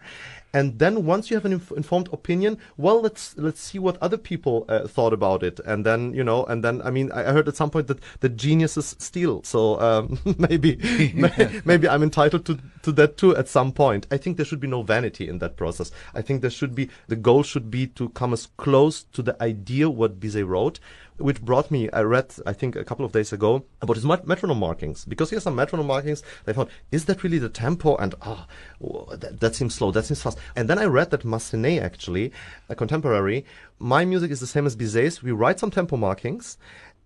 and 0.52 0.78
then 0.78 1.04
once 1.04 1.30
you 1.30 1.36
have 1.36 1.44
an 1.44 1.52
inf- 1.52 1.72
informed 1.72 2.08
opinion 2.12 2.58
well 2.76 3.00
let's 3.00 3.36
let's 3.36 3.60
see 3.60 3.78
what 3.78 3.96
other 4.00 4.16
people 4.16 4.64
uh, 4.68 4.86
thought 4.86 5.12
about 5.12 5.42
it. 5.42 5.60
And 5.64 5.84
then 5.84 6.14
you 6.14 6.24
know 6.24 6.44
and 6.44 6.64
then 6.64 6.82
i 6.82 6.90
mean 6.90 7.12
i 7.12 7.22
heard 7.24 7.48
at 7.48 7.56
some 7.56 7.70
point 7.70 7.86
that 7.88 7.98
the 8.20 8.28
geniuses 8.28 8.96
steal. 8.98 9.42
So 9.44 9.80
um, 9.80 10.18
maybe 10.38 10.76
maybe 11.64 11.88
i'm 11.88 12.02
entitled 12.02 12.44
to 12.46 12.58
to 12.82 12.92
that 12.92 13.16
too 13.16 13.36
at 13.36 13.48
some 13.48 13.72
point 13.72 14.06
i 14.10 14.16
think 14.16 14.36
there 14.36 14.46
should 14.46 14.60
be 14.60 14.66
no 14.66 14.82
vanity 14.82 15.28
in 15.28 15.38
that 15.38 15.56
process 15.56 15.90
i 16.14 16.22
think 16.22 16.40
there 16.40 16.50
should 16.50 16.74
be 16.74 16.88
the 17.08 17.16
goal 17.16 17.42
should 17.42 17.70
be 17.70 17.86
to 17.86 18.08
come 18.10 18.32
as 18.32 18.48
close 18.56 19.02
to 19.02 19.22
the 19.22 19.40
idea 19.42 19.88
what 19.88 20.20
bizet 20.20 20.46
wrote 20.46 20.80
which 21.20 21.42
brought 21.42 21.70
me, 21.70 21.90
I 21.90 22.00
read, 22.00 22.34
I 22.46 22.52
think 22.52 22.76
a 22.76 22.84
couple 22.84 23.04
of 23.04 23.12
days 23.12 23.32
ago, 23.32 23.64
about 23.82 23.96
his 23.96 24.04
metronome 24.04 24.58
markings. 24.58 25.04
Because 25.04 25.30
he 25.30 25.36
has 25.36 25.44
some 25.44 25.54
metronome 25.54 25.86
markings, 25.86 26.22
I 26.46 26.52
thought, 26.52 26.70
is 26.90 27.04
that 27.04 27.22
really 27.22 27.38
the 27.38 27.48
tempo? 27.48 27.96
And, 27.96 28.14
ah, 28.22 28.46
oh, 28.82 29.14
that, 29.14 29.40
that, 29.40 29.54
seems 29.54 29.74
slow, 29.74 29.90
that 29.92 30.06
seems 30.06 30.22
fast. 30.22 30.38
And 30.56 30.68
then 30.68 30.78
I 30.78 30.86
read 30.86 31.10
that 31.10 31.24
Massenet, 31.24 31.82
actually, 31.82 32.32
a 32.68 32.74
contemporary, 32.74 33.44
my 33.78 34.04
music 34.04 34.30
is 34.30 34.40
the 34.40 34.46
same 34.46 34.66
as 34.66 34.76
Bizet's. 34.76 35.22
We 35.22 35.32
write 35.32 35.58
some 35.58 35.70
tempo 35.70 35.96
markings, 35.96 36.58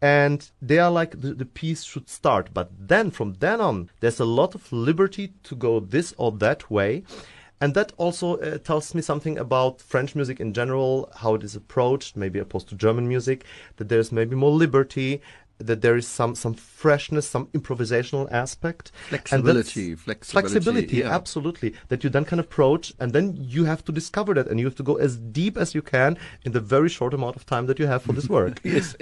and 0.05 0.51
they 0.61 0.79
are 0.79 0.91
like 0.91 1.19
the, 1.19 1.33
the 1.33 1.47
piece 1.47 1.83
should 1.83 2.11
start. 2.11 2.51
But 2.53 2.69
then, 2.79 3.11
from 3.11 3.37
then 3.41 3.59
on, 3.59 3.89
there's 4.01 4.21
a 4.21 4.27
lot 4.27 4.55
of 4.55 4.71
liberty 4.71 5.33
to 5.45 5.57
go 5.57 5.81
this 5.81 6.13
or 6.19 6.31
that 6.33 6.71
way. 6.71 7.05
And 7.59 7.73
that 7.73 7.93
also 7.97 8.37
uh, 8.37 8.59
tells 8.59 8.95
me 8.95 9.01
something 9.01 9.39
about 9.39 9.81
French 9.81 10.15
music 10.15 10.41
in 10.41 10.53
general, 10.53 11.11
how 11.17 11.37
it 11.37 11.43
is 11.43 11.57
approached, 11.57 12.19
maybe 12.19 12.39
opposed 12.39 12.69
to 12.69 12.75
German 12.75 13.09
music, 13.09 13.47
that 13.77 13.89
there's 13.89 14.13
maybe 14.13 14.37
more 14.37 14.51
liberty, 14.51 15.23
that 15.57 15.81
there 15.81 15.97
is 15.97 16.07
some 16.07 16.35
some 16.35 16.53
freshness, 16.53 17.27
some 17.27 17.47
improvisational 17.55 18.31
aspect, 18.31 18.93
flexibility, 19.09 19.95
flexibility, 19.95 20.51
flexibility, 20.51 20.97
yeah. 20.99 21.15
absolutely. 21.15 21.75
That 21.89 22.05
you 22.05 22.11
then 22.11 22.27
can 22.27 22.39
approach, 22.39 22.93
and 23.01 23.15
then 23.15 23.37
you 23.39 23.65
have 23.65 23.83
to 23.85 23.93
discover 23.93 24.35
that, 24.35 24.49
and 24.49 24.61
you 24.61 24.67
have 24.67 24.75
to 24.77 24.83
go 24.83 24.97
as 24.97 25.17
deep 25.17 25.57
as 25.57 25.75
you 25.75 25.81
can 25.81 26.19
in 26.45 26.53
the 26.53 26.61
very 26.61 26.91
short 26.91 27.15
amount 27.15 27.37
of 27.37 27.47
time 27.47 27.67
that 27.67 27.79
you 27.79 27.87
have 27.87 28.03
for 28.03 28.13
this 28.13 28.29
work. 28.29 28.61
yes. 28.65 28.97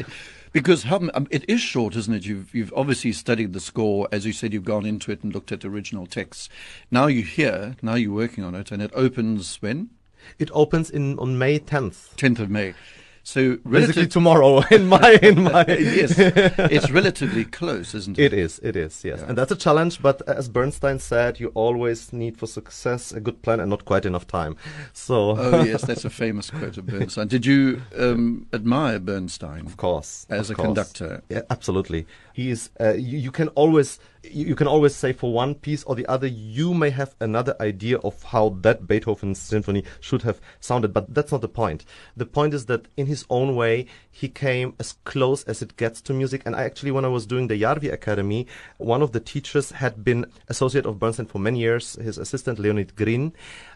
Because 0.53 0.91
um, 0.91 1.11
it 1.31 1.49
is 1.49 1.61
short, 1.61 1.97
isn't 1.97 2.13
it? 2.13 2.27
You've, 2.27 2.55
you've 2.55 2.73
obviously 2.77 3.13
studied 3.13 3.55
the 3.55 3.61
score. 3.61 4.07
As 4.13 4.27
you 4.27 4.33
said, 4.33 4.53
you've 4.53 4.65
gone 4.65 4.85
into 4.85 5.11
it 5.11 5.23
and 5.25 5.33
looked 5.33 5.51
at 5.51 5.65
original 5.65 6.07
texts. 6.07 6.51
Now 6.91 7.07
you're 7.07 7.25
here, 7.25 7.77
now 7.81 7.95
you're 7.95 8.13
working 8.13 8.45
on 8.45 8.55
it, 8.55 8.71
and 8.71 8.83
it 8.83 8.91
opens 8.95 9.57
when? 9.63 9.91
It 10.39 10.51
opens 10.53 10.91
in 10.91 11.19
on 11.19 11.39
May 11.39 11.59
10th. 11.59 12.15
10th 12.17 12.39
of 12.39 12.51
May. 12.51 12.75
So 13.25 13.57
basically 13.59 14.09
tomorrow 14.09 14.63
in 14.71 14.89
my 14.89 15.19
in 15.23 15.45
my 15.45 15.65
yes, 15.69 16.19
it's 16.19 16.91
relatively 16.91 17.45
close, 17.45 17.95
isn't 17.95 18.19
it? 18.19 18.33
It 18.33 18.39
is. 18.39 18.59
It 18.61 18.77
is. 18.77 19.05
Yes, 19.05 19.21
yeah. 19.21 19.29
and 19.29 19.39
that's 19.39 19.53
a 19.53 19.57
challenge. 19.57 20.03
But 20.03 20.23
as 20.29 20.49
Bernstein 20.49 20.99
said, 20.99 21.39
you 21.39 21.49
always 21.55 22.13
need 22.13 22.37
for 22.37 22.47
success 22.47 23.13
a 23.13 23.21
good 23.21 23.41
plan 23.43 23.61
and 23.61 23.71
not 23.71 23.85
quite 23.85 24.05
enough 24.05 24.27
time. 24.27 24.57
So. 24.93 25.37
oh 25.39 25.63
yes, 25.63 25.83
that's 25.83 26.05
a 26.05 26.11
famous 26.11 26.51
quote 26.51 26.77
of 26.77 26.87
Bernstein. 26.87 27.29
Did 27.29 27.47
you 27.47 27.83
um, 27.97 28.47
admire 28.53 28.99
Bernstein? 28.99 29.67
Of 29.67 29.77
course, 29.77 30.27
as 30.29 30.51
of 30.51 30.55
a 30.55 30.57
course. 30.57 30.67
conductor. 30.67 31.23
Yeah, 31.29 31.43
absolutely. 31.49 32.07
He 32.33 32.51
is. 32.51 32.71
Uh, 32.81 32.95
you, 32.95 33.19
you 33.19 33.31
can 33.31 33.49
always 33.49 33.99
you, 34.25 34.47
you, 34.47 34.55
can 34.55 34.67
always 34.67 34.95
say 34.95 35.13
for 35.13 35.33
one 35.33 35.55
piece 35.55 35.83
or 35.85 35.95
the 35.95 36.07
other, 36.07 36.27
you 36.27 36.75
may 36.75 36.91
have 36.91 37.15
another 37.21 37.57
idea 37.61 37.99
of 37.99 38.23
how 38.23 38.51
that 38.61 38.87
Beethoven 38.87 39.35
symphony 39.35 39.85
should 40.01 40.23
have 40.23 40.41
sounded, 40.61 40.93
but 40.93 41.13
that's 41.13 41.33
not 41.33 41.41
the 41.41 41.49
point. 41.49 41.85
The 42.17 42.27
point 42.27 42.55
is 42.55 42.67
that 42.67 42.87
in 42.97 43.07
his 43.07 43.25
own 43.31 43.57
way, 43.57 43.87
he 44.11 44.29
came 44.29 44.75
as 44.79 44.95
close 45.05 45.43
as 45.45 45.63
it 45.63 45.77
gets 45.77 46.01
to 46.03 46.13
music. 46.13 46.43
And 46.45 46.55
I 46.55 46.65
actually, 46.65 46.91
when 46.91 47.05
I 47.05 47.09
was 47.09 47.27
doing 47.27 47.49
the 47.49 47.61
Jarvi 47.61 47.93
Academy, 47.93 48.47
one 48.79 49.03
of 49.03 49.13
the 49.13 49.21
teachers 49.21 49.73
had 49.73 50.05
been 50.05 50.27
associate 50.49 50.87
of 50.87 50.99
Bernstein 50.99 51.27
for 51.27 51.39
many 51.39 51.61
years, 51.61 51.95
his 51.95 52.19
assistant 52.19 52.59
Leonid 52.59 52.95
Grin, 52.97 53.33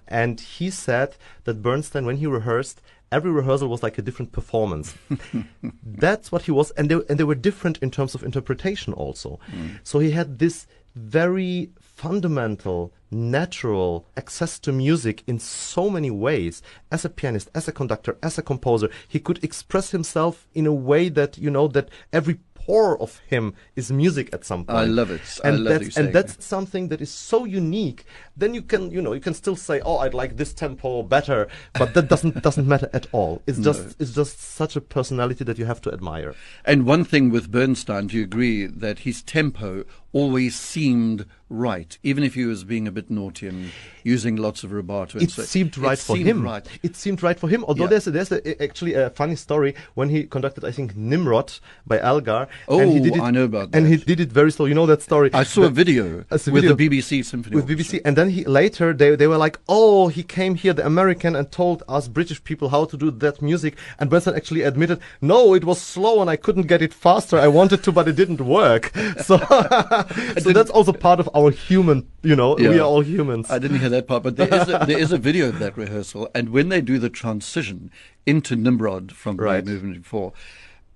and 0.09 0.41
he 0.41 0.71
said 0.71 1.17
that 1.45 1.63
Bernstein, 1.63 2.07
when 2.07 2.19
he 2.19 2.27
rehearsed, 2.27 2.81
every 3.13 3.31
rehearsal 3.31 3.69
was 3.69 3.83
like 3.83 3.99
a 3.99 4.03
different 4.03 4.33
performance. 4.33 4.95
That's 5.83 6.31
what 6.33 6.43
he 6.43 6.51
was, 6.51 6.71
and 6.73 6.91
they, 6.91 7.01
and 7.09 7.19
they 7.19 7.25
were 7.25 7.35
different 7.35 7.79
in 7.79 7.91
terms 7.91 8.15
of 8.15 8.23
interpretation 8.23 8.93
also. 8.93 9.39
Mm. 9.51 9.81
So 9.83 9.99
he 9.99 10.11
had 10.11 10.39
this 10.39 10.67
very 10.95 11.71
fundamental, 11.81 12.93
natural 13.11 14.07
access 14.17 14.59
to 14.59 14.73
music 14.73 15.23
in 15.27 15.39
so 15.39 15.91
many 15.91 16.11
ways. 16.11 16.63
As 16.91 17.05
a 17.05 17.11
pianist, 17.11 17.51
as 17.55 17.69
a 17.69 17.73
conductor, 17.73 18.17
as 18.23 18.39
a 18.39 18.43
composer, 18.43 18.91
he 19.07 19.21
could 19.21 19.43
express 19.45 19.91
himself 19.91 20.49
in 20.55 20.67
a 20.67 20.73
way 20.73 21.09
that, 21.11 21.37
you 21.39 21.51
know, 21.51 21.69
that 21.69 21.91
every 22.13 22.39
core 22.67 23.01
of 23.01 23.21
him 23.27 23.55
is 23.77 23.93
music 23.93 24.29
at 24.33 24.45
some 24.45 24.65
point. 24.65 24.79
I 24.79 24.85
love 24.85 25.11
it. 25.11 25.23
And 25.45 25.65
love 25.65 25.81
that's 25.81 25.97
and 25.97 26.13
that's 26.13 26.45
something 26.45 26.89
that 26.89 27.01
is 27.01 27.11
so 27.11 27.45
unique. 27.45 28.05
Then 28.37 28.55
you 28.55 28.63
can 28.63 28.91
you 28.91 29.01
know 29.01 29.13
you 29.13 29.21
can 29.21 29.35
still 29.35 29.57
say, 29.57 29.81
oh, 29.81 29.99
I'd 29.99 30.15
like 30.15 30.37
this 30.37 30.53
tempo 30.53 31.03
better, 31.03 31.49
but 31.75 31.95
that 31.95 32.09
doesn't 32.09 32.43
doesn't 32.49 32.67
matter 32.67 32.91
at 32.93 33.07
all. 33.13 33.43
It's 33.47 33.59
no. 33.59 33.73
just 33.73 34.01
it's 34.01 34.15
just 34.15 34.41
such 34.41 34.77
a 34.77 34.81
personality 34.81 35.45
that 35.45 35.59
you 35.59 35.65
have 35.65 35.81
to 35.83 35.93
admire. 35.93 36.35
And 36.65 36.87
one 36.87 37.05
thing 37.05 37.31
with 37.31 37.51
Bernstein, 37.51 38.09
do 38.09 38.17
you 38.17 38.25
agree 38.25 38.67
that 38.67 39.01
his 39.01 39.23
tempo 39.23 39.85
always 40.13 40.59
seemed 40.59 41.27
right, 41.49 41.97
even 42.03 42.25
if 42.25 42.35
he 42.35 42.45
was 42.45 42.65
being 42.65 42.89
a 42.89 42.91
bit 42.91 43.11
naughty 43.11 43.47
and 43.47 43.71
using 44.03 44.37
lots 44.37 44.63
of 44.65 44.71
rubato. 44.71 45.21
it 45.21 45.31
so- 45.31 45.43
seemed 45.43 45.77
right 45.79 45.99
it 45.99 46.03
for 46.03 46.17
seemed 46.17 46.29
him. 46.29 46.43
Right. 46.45 46.67
It 46.83 46.97
seemed 46.97 47.23
right 47.23 47.39
for 47.39 47.49
him. 47.49 47.65
Although 47.65 47.85
Yeah. 47.85 47.91
there's 47.91 48.07
a, 48.07 48.11
there's 48.11 48.33
a, 48.33 48.63
actually 48.63 48.95
a 48.95 49.11
funny 49.11 49.37
story 49.37 49.75
when 49.95 50.09
he 50.09 50.25
conducted, 50.25 50.65
I 50.65 50.71
think, 50.73 50.97
Nimrod 50.97 51.53
by 51.87 52.01
Elgar. 52.01 52.49
Oh, 52.69 52.79
and 52.81 52.93
he 52.93 53.01
did 53.01 53.17
it, 53.17 53.21
I 53.23 53.31
know 53.31 53.45
about 53.45 53.73
that. 53.73 53.79
And 53.79 53.87
he 53.89 53.97
did 53.97 54.21
it 54.21 54.31
very 54.31 54.53
slow. 54.53 54.67
You 54.67 54.75
know 54.75 54.87
that 54.87 55.03
story? 55.03 55.31
I 55.33 55.43
saw 55.45 55.63
a 55.65 55.71
video 55.71 56.25
Uh, 56.31 56.39
so 56.39 56.53
with 56.53 56.65
the 56.65 56.75
BBC 56.75 57.25
Symphony 57.25 57.57
with 57.57 57.69
Orchestra. 57.71 57.99
BBC, 57.99 58.03
and 58.05 58.17
then 58.17 58.31
he 58.31 58.45
later 58.45 58.93
they 58.93 59.17
they 59.17 59.27
were 59.27 59.39
like, 59.39 59.59
oh, 59.69 60.09
he 60.09 60.23
came 60.23 60.55
here, 60.57 60.73
the 60.73 60.87
American, 60.87 61.35
and 61.37 61.51
told 61.51 61.83
us 61.89 62.07
British 62.09 62.43
people 62.45 62.69
how 62.69 62.85
to 62.87 62.97
do 62.97 63.11
that 63.11 63.41
music. 63.43 63.77
And 63.99 64.09
Bernstein 64.11 64.35
actually 64.35 64.63
admitted, 64.63 65.01
no, 65.21 65.55
it 65.55 65.65
was 65.65 65.81
slow 65.81 66.21
and 66.21 66.31
I 66.31 66.37
couldn't 66.37 66.67
get 66.69 66.83
it 66.83 66.93
faster. 66.95 67.39
I 67.39 67.49
wanted 67.49 67.83
to, 67.85 67.93
but 67.93 68.09
it 68.09 68.17
didn't 68.17 68.41
work. 68.41 68.93
So, 69.27 69.39
so 70.39 70.53
that's 70.53 70.71
also 70.71 70.93
part 70.93 71.19
of 71.21 71.29
our 71.37 71.51
human, 71.51 72.09
you 72.23 72.35
know, 72.35 72.55
we 72.55 72.79
are 72.79 72.81
all 72.81 73.03
humans. 73.03 73.51
I 73.51 73.59
didn't 73.59 73.81
hear 73.81 73.91
that 73.91 74.09
part, 74.09 74.23
but 74.23 74.37
there 74.37 74.53
is 74.53 74.69
a, 74.69 74.85
there 74.87 74.99
is 74.99 75.13
a 75.13 75.19
video 75.19 75.49
of 75.49 75.59
that 75.59 75.77
rehearsal, 75.77 76.29
and 76.35 76.49
when 76.51 76.69
they 76.71 76.81
do 76.81 76.99
the 76.99 77.11
transition 77.11 77.91
into 78.25 78.57
Nimrod 78.57 79.13
from 79.13 79.37
Right. 79.37 79.65
movement 79.65 80.03
before, 80.03 80.33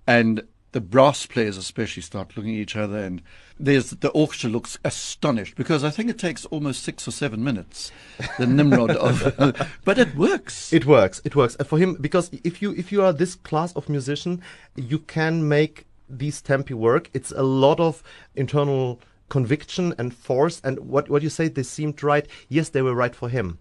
and 0.06 0.42
the 0.72 0.80
brass 0.80 1.26
players 1.26 1.56
especially 1.56 2.02
start 2.02 2.36
looking 2.36 2.54
at 2.54 2.60
each 2.60 2.76
other, 2.76 2.98
and 2.98 3.22
there's 3.58 3.90
the 3.90 4.08
orchestra 4.10 4.48
looks 4.48 4.78
astonished 4.84 5.56
because 5.56 5.84
I 5.84 5.90
think 5.90 6.08
it 6.08 6.18
takes 6.18 6.46
almost 6.46 6.82
six 6.82 7.06
or 7.06 7.10
seven 7.10 7.44
minutes, 7.44 7.92
the 8.38 8.46
Nimrod 8.46 8.90
of, 8.92 9.14
but 9.84 9.98
it 9.98 10.14
works. 10.14 10.72
It 10.72 10.86
works. 10.86 11.20
It 11.24 11.36
works 11.36 11.56
And 11.56 11.68
for 11.68 11.78
him 11.78 11.96
because 12.00 12.30
if 12.44 12.62
you 12.62 12.72
if 12.72 12.92
you 12.92 13.02
are 13.02 13.12
this 13.12 13.34
class 13.34 13.72
of 13.74 13.88
musician, 13.88 14.40
you 14.76 15.00
can 15.00 15.46
make 15.48 15.86
these 16.08 16.40
tempi 16.40 16.74
work. 16.74 17.10
It's 17.12 17.32
a 17.32 17.42
lot 17.42 17.78
of 17.80 18.02
internal 18.34 19.00
conviction 19.30 19.94
and 19.96 20.12
force 20.12 20.60
and 20.62 20.78
what 20.80 21.08
what 21.08 21.22
you 21.22 21.30
say 21.30 21.48
they 21.48 21.62
seemed 21.62 22.02
right 22.02 22.26
yes 22.48 22.68
they 22.70 22.82
were 22.82 22.94
right 22.94 23.14
for 23.14 23.28
him 23.30 23.58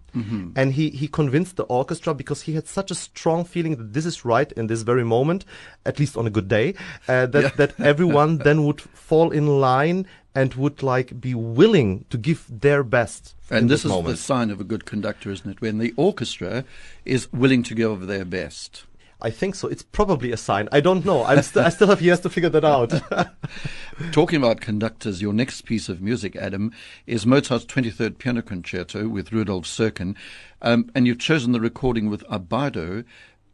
and 0.56 0.74
he 0.74 0.90
he 0.90 1.08
convinced 1.08 1.56
the 1.56 1.62
orchestra 1.64 2.12
because 2.12 2.42
he 2.42 2.52
had 2.52 2.66
such 2.66 2.90
a 2.90 2.94
strong 2.94 3.44
feeling 3.44 3.76
that 3.76 3.92
this 3.94 4.04
is 4.04 4.24
right 4.24 4.52
in 4.52 4.66
this 4.66 4.82
very 4.82 5.04
moment 5.04 5.44
at 5.86 5.98
least 5.98 6.16
on 6.16 6.26
a 6.26 6.30
good 6.30 6.48
day 6.48 6.74
uh, 7.08 7.26
that 7.26 7.56
that 7.56 7.72
everyone 7.80 8.38
then 8.46 8.64
would 8.66 8.80
fall 8.80 9.30
in 9.30 9.46
line 9.46 10.06
and 10.34 10.54
would 10.54 10.82
like 10.82 11.20
be 11.20 11.34
willing 11.34 12.04
to 12.10 12.18
give 12.18 12.44
their 12.48 12.82
best 12.82 13.34
and 13.50 13.68
this 13.68 13.84
is 13.84 13.90
moment. 13.90 14.16
the 14.16 14.16
sign 14.16 14.50
of 14.50 14.60
a 14.60 14.64
good 14.64 14.86
conductor, 14.86 15.30
isn't 15.30 15.50
it? 15.50 15.60
When 15.60 15.78
the 15.78 15.92
orchestra 15.96 16.64
is 17.04 17.32
willing 17.32 17.62
to 17.64 17.74
give 17.74 18.06
their 18.06 18.24
best. 18.24 18.84
I 19.22 19.30
think 19.30 19.54
so. 19.54 19.68
It's 19.68 19.82
probably 19.82 20.32
a 20.32 20.36
sign. 20.36 20.68
I 20.72 20.80
don't 20.80 21.04
know. 21.04 21.24
I'm 21.24 21.42
st- 21.42 21.64
I 21.64 21.68
still 21.68 21.88
have 21.88 22.02
years 22.02 22.20
to 22.20 22.30
figure 22.30 22.50
that 22.50 22.64
out. 22.64 22.92
Talking 24.12 24.38
about 24.38 24.60
conductors, 24.60 25.20
your 25.20 25.32
next 25.32 25.62
piece 25.62 25.88
of 25.88 26.00
music, 26.00 26.36
Adam, 26.36 26.72
is 27.06 27.26
Mozart's 27.26 27.64
23rd 27.66 28.18
Piano 28.18 28.42
Concerto 28.42 29.08
with 29.08 29.32
Rudolf 29.32 29.64
Serkin. 29.64 30.16
Um, 30.62 30.90
and 30.94 31.06
you've 31.06 31.18
chosen 31.18 31.52
the 31.52 31.60
recording 31.60 32.08
with 32.08 32.24
Abbado, 32.28 33.04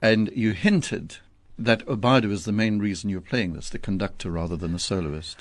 and 0.00 0.30
you 0.34 0.52
hinted 0.52 1.18
that 1.58 1.86
Abbado 1.86 2.30
is 2.30 2.44
the 2.44 2.52
main 2.52 2.78
reason 2.78 3.10
you're 3.10 3.20
playing 3.20 3.54
this, 3.54 3.70
the 3.70 3.78
conductor 3.78 4.30
rather 4.30 4.56
than 4.56 4.72
the 4.72 4.78
soloist. 4.78 5.40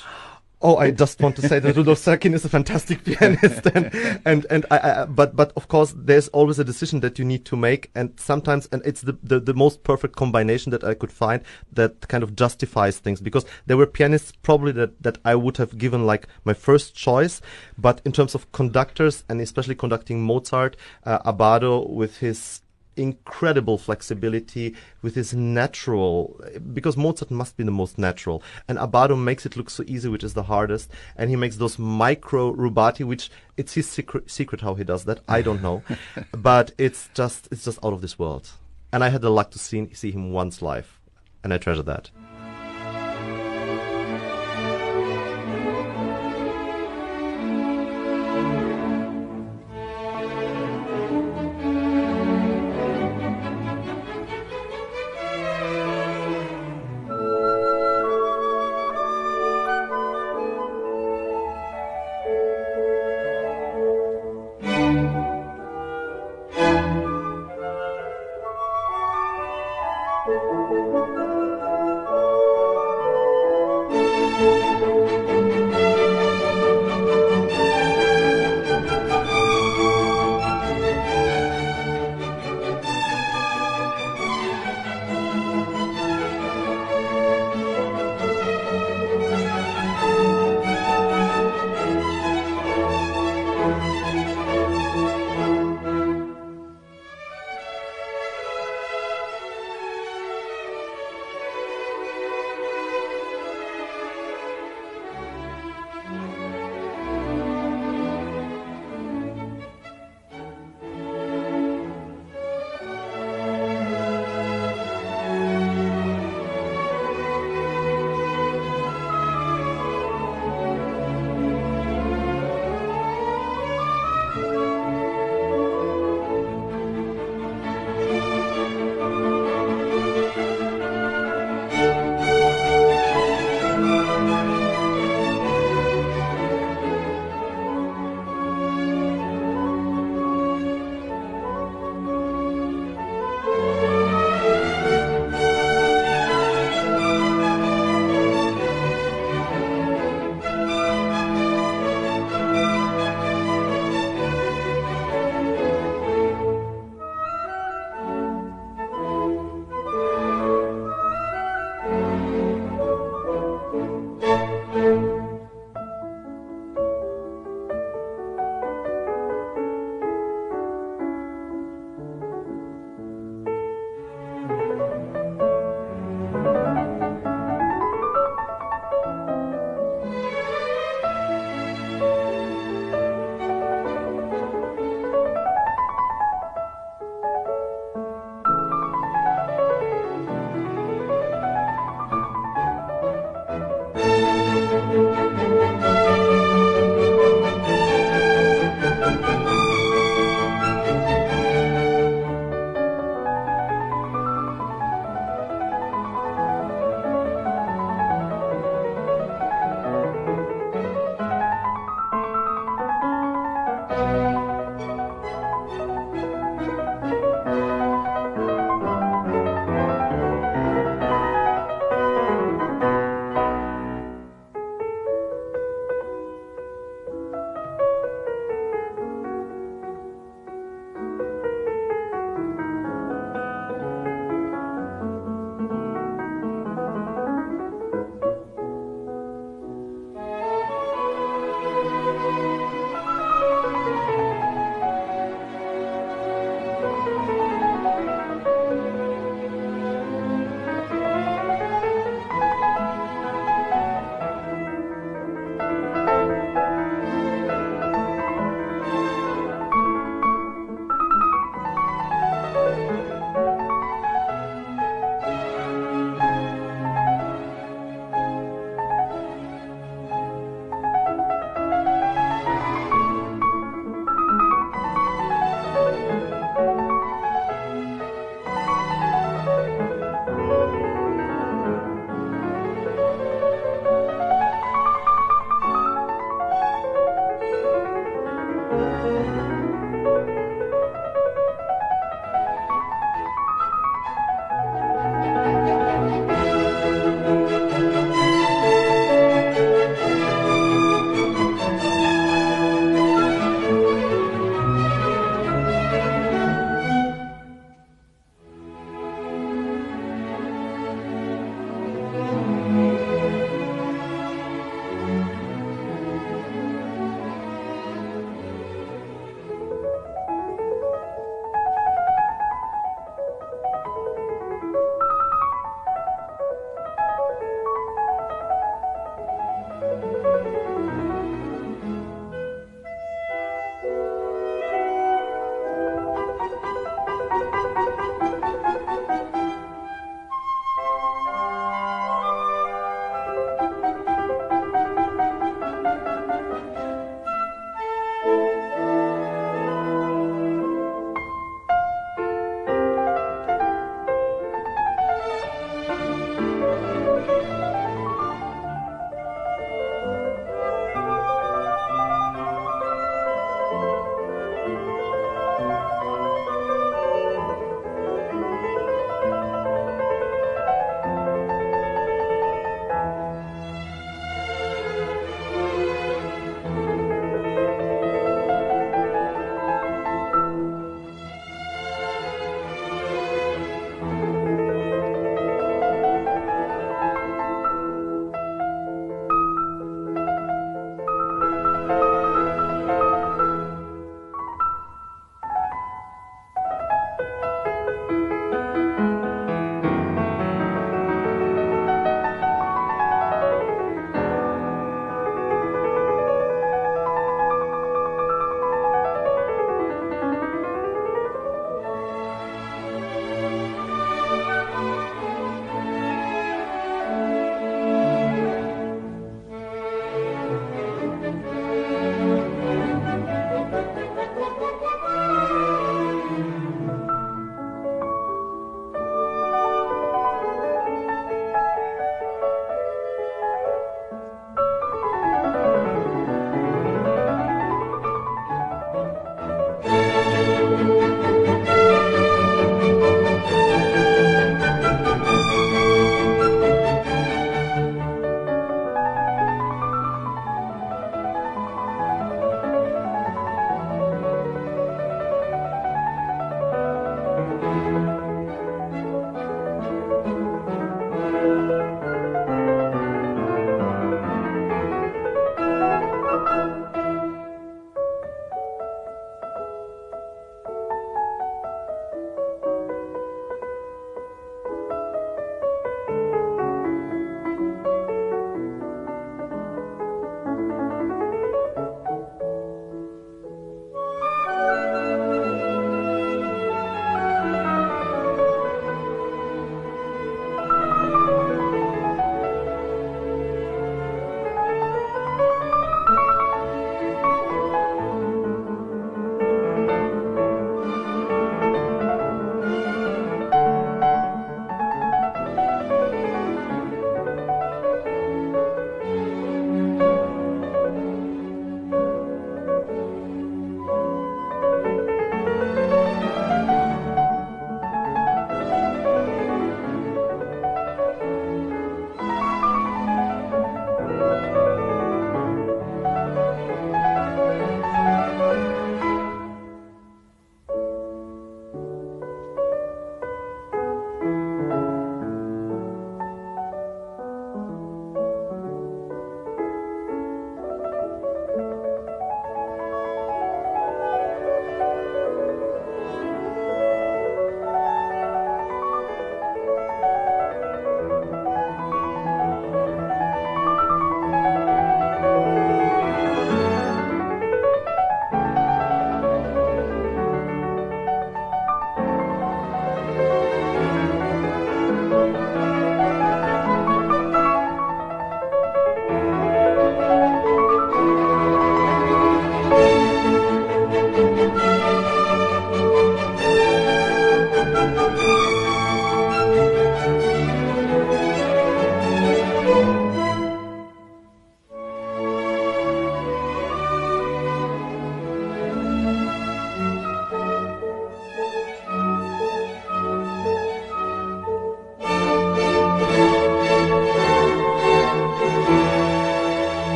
Oh, 0.62 0.78
I 0.78 0.92
just 0.92 1.22
want 1.22 1.36
to 1.36 1.48
say 1.48 1.60
that 1.60 1.76
Rudolf 1.76 2.00
Serkin 2.00 2.34
is 2.34 2.46
a 2.46 2.50
fantastic 2.50 3.04
pianist, 3.06 3.66
and 3.68 4.22
and 4.26 4.46
and 4.50 4.66
I, 4.72 5.02
I, 5.02 5.06
but 5.06 5.36
but 5.36 5.52
of 5.56 5.68
course 5.68 5.94
there's 5.96 6.28
always 6.30 6.60
a 6.60 6.64
decision 6.64 7.02
that 7.02 7.20
you 7.20 7.26
need 7.26 7.46
to 7.46 7.58
make, 7.58 7.92
and 7.94 8.18
sometimes 8.18 8.68
and 8.72 8.82
it's 8.86 9.02
the, 9.02 9.18
the 9.22 9.40
the 9.40 9.54
most 9.54 9.84
perfect 9.84 10.16
combination 10.16 10.72
that 10.72 10.84
I 10.84 10.94
could 10.94 11.12
find 11.12 11.44
that 11.74 12.08
kind 12.08 12.24
of 12.24 12.36
justifies 12.36 13.00
things 13.00 13.20
because 13.22 13.46
there 13.66 13.78
were 13.78 13.86
pianists 13.86 14.32
probably 14.44 14.72
that 14.74 15.02
that 15.04 15.18
I 15.26 15.36
would 15.36 15.58
have 15.58 15.78
given 15.78 16.06
like 16.06 16.28
my 16.46 16.54
first 16.54 16.96
choice, 16.96 17.42
but 17.78 18.02
in 18.06 18.12
terms 18.12 18.34
of 18.34 18.52
conductors 18.52 19.24
and 19.30 19.42
especially 19.42 19.76
conducting 19.76 20.24
Mozart, 20.24 20.78
uh, 21.04 21.20
Abbado 21.20 21.90
with 21.90 22.18
his 22.20 22.62
incredible 22.98 23.78
flexibility 23.78 24.76
with 25.02 25.16
his 25.16 25.34
natural 25.34 26.40
because 26.74 26.98
Mozart 26.98 27.32
must 27.32 27.58
be 27.58 27.64
the 27.64 27.72
most 27.72 27.98
natural. 27.98 28.42
And 28.68 28.78
Abbado 28.78 29.22
makes 29.22 29.46
it 29.46 29.56
look 29.56 29.70
so 29.70 29.84
easy 29.88 30.10
which 30.10 30.24
is 30.24 30.34
the 30.34 30.44
hardest. 30.44 30.90
And 31.16 31.30
he 31.30 31.36
makes 31.36 31.58
those 31.58 31.80
micro 31.80 32.54
rubati 32.54 33.06
which 33.06 33.30
it's 33.58 33.74
his 33.74 33.90
secret 33.90 34.30
secret 34.30 34.62
how 34.62 34.76
he 34.76 34.84
does 34.84 35.06
that. 35.06 35.20
I 35.28 35.42
don't 35.42 35.62
know. 35.62 35.84
But 36.32 36.72
it's 36.78 37.10
just 37.14 37.48
it's 37.52 37.66
just 37.66 37.80
out 37.84 37.94
of 37.94 38.02
this 38.02 38.20
world. 38.20 38.50
And 38.92 39.04
I 39.04 39.10
had 39.10 39.22
the 39.22 39.32
luck 39.32 39.52
to 39.52 39.60
see 39.60 39.94
see 39.94 40.12
him 40.12 40.32
once 40.32 40.62
live. 40.62 41.00
And 41.44 41.54
I 41.54 41.58
treasure 41.58 41.84
that 41.84 42.10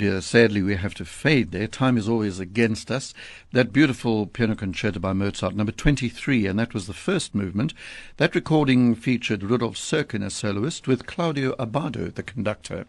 dear, 0.00 0.22
sadly 0.22 0.62
we 0.62 0.76
have 0.76 0.94
to 0.94 1.04
fade 1.04 1.50
there. 1.50 1.66
Time 1.66 1.98
is 1.98 2.08
always 2.08 2.40
against 2.40 2.90
us. 2.90 3.12
That 3.52 3.70
beautiful 3.70 4.24
piano 4.24 4.56
concerto 4.56 4.98
by 4.98 5.12
Mozart, 5.12 5.54
number 5.54 5.72
23, 5.72 6.46
and 6.46 6.58
that 6.58 6.72
was 6.72 6.86
the 6.86 6.94
first 6.94 7.34
movement. 7.34 7.74
That 8.16 8.34
recording 8.34 8.94
featured 8.94 9.42
Rudolf 9.42 9.76
Serkin 9.76 10.24
as 10.24 10.32
soloist 10.32 10.88
with 10.88 11.06
Claudio 11.06 11.54
Abbado, 11.56 12.14
the 12.14 12.22
conductor. 12.22 12.86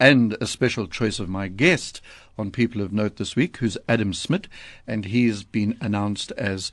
And 0.00 0.38
a 0.40 0.46
special 0.46 0.86
choice 0.86 1.20
of 1.20 1.28
my 1.28 1.48
guest 1.48 2.00
on 2.38 2.50
People 2.50 2.80
of 2.80 2.94
Note 2.94 3.16
this 3.16 3.36
week, 3.36 3.58
who's 3.58 3.76
Adam 3.86 4.14
Szmidt, 4.14 4.46
and 4.86 5.04
he's 5.04 5.42
been 5.42 5.76
announced 5.82 6.32
as 6.38 6.72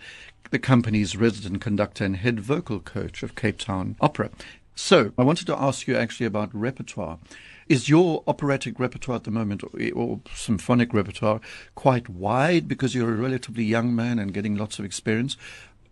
the 0.51 0.59
company's 0.59 1.17
resident 1.17 1.59
conductor 1.59 2.05
and 2.05 2.15
head 2.15 2.39
vocal 2.39 2.79
coach 2.79 3.23
of 3.23 3.35
Cape 3.35 3.57
Town 3.57 3.97
Opera. 3.99 4.29
So, 4.73 5.11
I 5.17 5.23
wanted 5.23 5.47
to 5.47 5.61
ask 5.61 5.85
you 5.85 5.97
actually 5.97 6.27
about 6.27 6.55
repertoire. 6.55 7.19
Is 7.67 7.89
your 7.89 8.23
operatic 8.27 8.79
repertoire 8.79 9.15
at 9.15 9.23
the 9.23 9.31
moment, 9.31 9.63
or, 9.95 10.19
symphonic 10.33 10.93
repertoire, 10.93 11.41
quite 11.73 12.07
wide 12.07 12.67
because 12.67 12.93
you're 12.93 13.11
a 13.11 13.17
relatively 13.17 13.63
young 13.63 13.95
man 13.95 14.19
and 14.19 14.33
getting 14.35 14.55
lots 14.55 14.77
of 14.77 14.85
experience? 14.85 15.35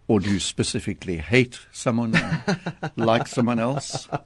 Or 0.08 0.20
do 0.20 0.30
you 0.30 0.40
specifically 0.40 1.18
hate 1.18 1.60
someone, 1.72 2.14
like 2.96 3.28
someone 3.28 3.60
else? 3.60 4.08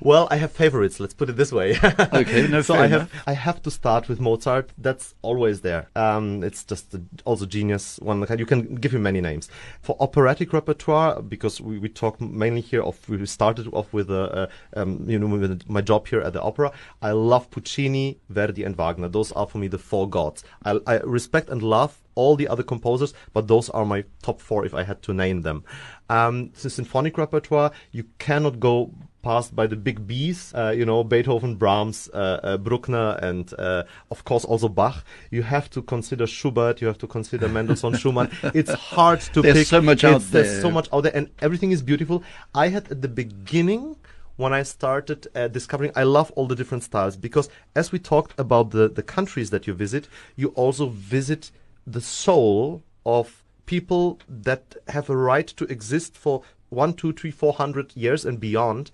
Well, 0.00 0.26
I 0.30 0.36
have 0.36 0.52
favorites. 0.52 0.98
Let's 1.00 1.14
put 1.14 1.28
it 1.28 1.36
this 1.36 1.52
way. 1.52 1.78
Okay, 2.12 2.46
no, 2.48 2.62
so 2.62 2.74
I 2.74 2.86
enough. 2.86 3.10
have 3.12 3.22
I 3.26 3.32
have 3.32 3.62
to 3.62 3.70
start 3.70 4.08
with 4.08 4.20
Mozart. 4.20 4.70
That's 4.76 5.14
always 5.22 5.60
there. 5.60 5.88
Um, 5.96 6.42
it's 6.42 6.64
just 6.64 6.94
a, 6.94 7.02
also 7.24 7.46
genius. 7.46 7.98
One. 8.00 8.26
You 8.36 8.46
can 8.46 8.74
give 8.74 8.92
him 8.92 9.02
many 9.02 9.20
names 9.20 9.48
for 9.80 9.96
operatic 10.00 10.52
repertoire 10.52 11.22
because 11.22 11.60
we, 11.60 11.78
we 11.78 11.88
talk 11.88 12.20
mainly 12.20 12.60
here 12.60 12.82
of 12.82 13.08
we 13.08 13.24
started 13.26 13.68
off 13.72 13.92
with 13.92 14.10
uh, 14.10 14.14
uh, 14.14 14.46
um, 14.76 15.04
you 15.08 15.18
know 15.18 15.26
with 15.26 15.68
my 15.68 15.80
job 15.80 16.06
here 16.08 16.20
at 16.20 16.32
the 16.32 16.42
opera. 16.42 16.72
I 17.00 17.12
love 17.12 17.50
Puccini, 17.50 18.18
Verdi, 18.28 18.64
and 18.64 18.76
Wagner. 18.76 19.08
Those 19.08 19.32
are 19.32 19.46
for 19.46 19.58
me 19.58 19.68
the 19.68 19.78
four 19.78 20.08
gods. 20.08 20.44
I, 20.64 20.78
I 20.86 20.96
respect 21.00 21.48
and 21.48 21.62
love 21.62 22.02
all 22.14 22.36
the 22.36 22.48
other 22.48 22.62
composers, 22.62 23.14
but 23.32 23.48
those 23.48 23.68
are 23.70 23.84
my 23.84 24.04
top 24.22 24.40
four 24.40 24.64
if 24.66 24.74
I 24.74 24.82
had 24.82 25.02
to 25.02 25.12
name 25.14 25.42
them. 25.42 25.64
Um, 26.08 26.50
the 26.62 26.70
symphonic 26.70 27.16
repertoire, 27.18 27.70
you 27.90 28.04
cannot 28.18 28.60
go 28.60 28.92
past 29.22 29.54
by 29.54 29.68
the 29.68 29.76
big 29.76 30.06
Bs, 30.08 30.52
uh, 30.52 30.72
you 30.72 30.84
know, 30.84 31.04
Beethoven, 31.04 31.54
Brahms, 31.54 32.08
uh, 32.12 32.40
uh, 32.42 32.56
Bruckner, 32.58 33.18
and 33.22 33.54
uh, 33.56 33.84
of 34.10 34.24
course 34.24 34.44
also 34.44 34.68
Bach. 34.68 35.04
You 35.30 35.42
have 35.44 35.70
to 35.70 35.80
consider 35.82 36.26
Schubert, 36.26 36.80
you 36.80 36.88
have 36.88 36.98
to 36.98 37.06
consider 37.06 37.48
Mendelssohn, 37.48 37.96
Schumann. 37.98 38.30
It's 38.52 38.72
hard 38.72 39.20
to 39.32 39.40
There's 39.40 39.58
pick. 39.58 39.66
so 39.68 39.80
much 39.80 40.02
It's- 40.02 40.14
out 40.14 40.30
there. 40.32 40.42
There's 40.42 40.60
so 40.60 40.70
much 40.72 40.88
out 40.92 41.02
there, 41.04 41.14
and 41.16 41.30
everything 41.40 41.70
is 41.70 41.82
beautiful. 41.82 42.22
I 42.54 42.68
had 42.68 42.90
at 42.90 43.00
the 43.00 43.08
beginning 43.08 43.96
when 44.36 44.52
I 44.52 44.64
started 44.64 45.28
uh, 45.36 45.46
discovering, 45.48 45.92
I 45.94 46.02
love 46.02 46.32
all 46.32 46.46
the 46.48 46.56
different 46.56 46.82
styles 46.82 47.16
because 47.16 47.48
as 47.76 47.92
we 47.92 47.98
talked 48.00 48.32
about 48.40 48.70
the, 48.70 48.88
the 48.88 49.02
countries 49.02 49.50
that 49.50 49.66
you 49.68 49.74
visit, 49.74 50.08
you 50.36 50.48
also 50.48 50.86
visit 50.88 51.52
the 51.86 52.00
soul 52.00 52.82
of 53.04 53.42
people 53.66 54.18
that 54.28 54.76
have 54.88 55.08
a 55.08 55.16
right 55.16 55.46
to 55.46 55.64
exist 55.64 56.16
for 56.16 56.42
one, 56.68 56.94
two, 56.94 57.12
three, 57.12 57.30
four 57.30 57.52
hundred 57.52 57.94
years 57.96 58.24
and 58.24 58.40
beyond 58.40 58.90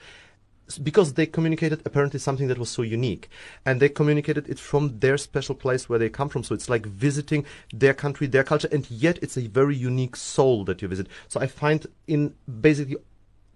because 0.82 1.14
they 1.14 1.26
communicated 1.26 1.80
apparently 1.86 2.20
something 2.20 2.48
that 2.48 2.58
was 2.58 2.68
so 2.68 2.82
unique. 2.82 3.28
And 3.64 3.80
they 3.80 3.88
communicated 3.88 4.48
it 4.48 4.58
from 4.58 4.98
their 4.98 5.16
special 5.16 5.54
place 5.54 5.88
where 5.88 5.98
they 5.98 6.10
come 6.10 6.28
from. 6.28 6.42
So 6.42 6.54
it's 6.54 6.68
like 6.68 6.84
visiting 6.84 7.46
their 7.72 7.94
country 7.94 8.26
their 8.26 8.44
culture 8.44 8.68
and 8.70 8.90
yet 8.90 9.18
it's 9.22 9.36
a 9.38 9.46
very 9.46 9.76
unique 9.76 10.16
soul 10.16 10.64
that 10.64 10.82
you 10.82 10.88
visit. 10.88 11.06
So 11.28 11.40
i 11.40 11.46
find 11.46 11.86
in 12.06 12.34
basically 12.60 12.96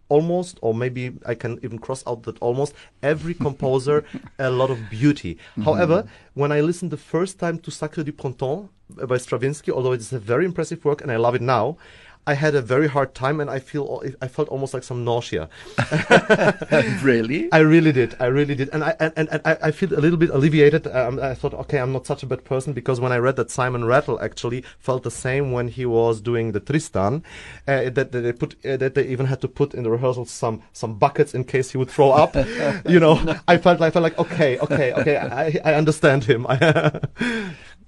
almost 0.09 0.59
or 0.61 0.75
maybe 0.75 1.13
i 1.25 1.35
can 1.35 1.59
even 1.63 1.79
cross 1.79 2.03
out 2.07 2.23
that 2.25 2.39
almost 2.41 2.75
every 3.03 3.35
composer 3.47 4.05
a 4.39 4.51
lot 4.51 4.71
of 4.71 4.79
beauty. 4.91 5.35
Mm-hmm. 5.35 5.63
However 5.63 6.09
when 6.35 6.53
i 6.53 6.61
listened 6.61 6.91
the 6.91 6.97
first 6.97 7.39
time 7.39 7.59
to 7.59 7.71
sacre 7.71 8.03
du 8.03 8.13
printemps 8.13 8.69
by 9.07 9.17
stravinsky 9.17 9.71
although 9.71 9.93
it's 9.93 10.13
a 10.13 10.19
very 10.19 10.45
impressive 10.45 10.85
work 10.85 11.01
and 11.01 11.11
i 11.11 11.17
love 11.17 11.35
it 11.35 11.43
now 11.43 11.77
I 12.25 12.35
had 12.35 12.55
a 12.55 12.63
very 12.63 12.87
hard 12.87 13.17
time, 13.17 13.41
and 13.41 13.51
I 13.51 13.59
feel 13.59 14.01
I 14.21 14.29
felt 14.29 14.49
almost 14.49 14.73
like 14.75 14.85
some 14.85 15.05
nausea. 15.05 15.49
really? 17.03 17.49
I 17.53 17.59
really 17.59 17.91
did. 17.91 18.15
I 18.21 18.27
really 18.27 18.55
did, 18.55 18.69
and 18.73 18.85
I 18.85 18.95
and, 19.01 19.13
and, 19.17 19.41
I, 19.45 19.57
I 19.61 19.71
feel 19.73 19.93
a 19.93 19.99
little 19.99 20.17
bit 20.17 20.31
alleviated. 20.31 20.87
Um, 20.87 21.19
I 21.19 21.35
thought, 21.35 21.53
okay, 21.53 21.79
I'm 21.79 21.93
not 21.93 22.07
such 22.07 22.23
a 22.23 22.27
bad 22.27 22.45
person 22.45 22.75
because 22.75 23.01
when 23.01 23.11
I 23.11 23.17
read 23.17 23.35
that 23.37 23.51
Simon 23.51 23.85
Rattle 23.85 24.21
actually 24.21 24.63
felt 24.79 25.03
the 25.03 25.11
same 25.11 25.51
when 25.51 25.67
he 25.67 25.85
was 25.85 26.21
doing 26.21 26.53
the 26.53 26.61
Tristan, 26.61 27.25
uh, 27.67 27.91
that, 27.91 28.13
that 28.13 28.21
they 28.21 28.33
put 28.33 28.55
uh, 28.65 28.77
that 28.77 28.95
they 28.95 29.09
even 29.09 29.27
had 29.27 29.41
to 29.41 29.49
put 29.49 29.75
in 29.75 29.83
the 29.83 29.91
rehearsals 29.91 30.31
some 30.31 30.63
some 30.73 30.95
buckets 30.95 31.35
in 31.35 31.43
case 31.43 31.73
he 31.73 31.79
would 31.79 31.91
throw 31.91 32.13
up. 32.13 32.37
you 32.89 33.01
know, 33.01 33.19
I 33.49 33.59
felt 33.59 33.81
like 33.81 33.89
I 33.89 33.91
felt 33.91 34.05
like 34.05 34.19
okay, 34.21 34.61
okay, 34.61 34.93
okay, 34.93 35.17
I 35.17 35.59
I 35.65 35.75
understand 35.75 36.23
him. 36.23 36.47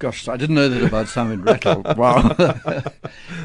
Gosh, 0.04 0.28
I 0.28 0.36
didn't 0.36 0.56
know 0.56 0.68
that 0.68 0.82
about 0.82 1.08
Simon 1.08 1.40
Rattle. 1.42 1.80
Wow. 1.96 2.36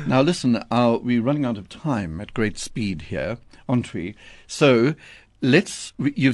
now 0.08 0.22
listen, 0.22 0.62
uh, 0.70 0.98
we're 1.02 1.22
running 1.22 1.46
out 1.46 1.58
of 1.58 1.70
time 1.70 2.20
at 2.20 2.34
great 2.34 2.58
speed 2.58 3.04
here, 3.04 3.38
aren't 3.70 3.94
we? 3.94 4.14
So 4.46 4.94
let's, 5.42 5.94
you 5.98 6.34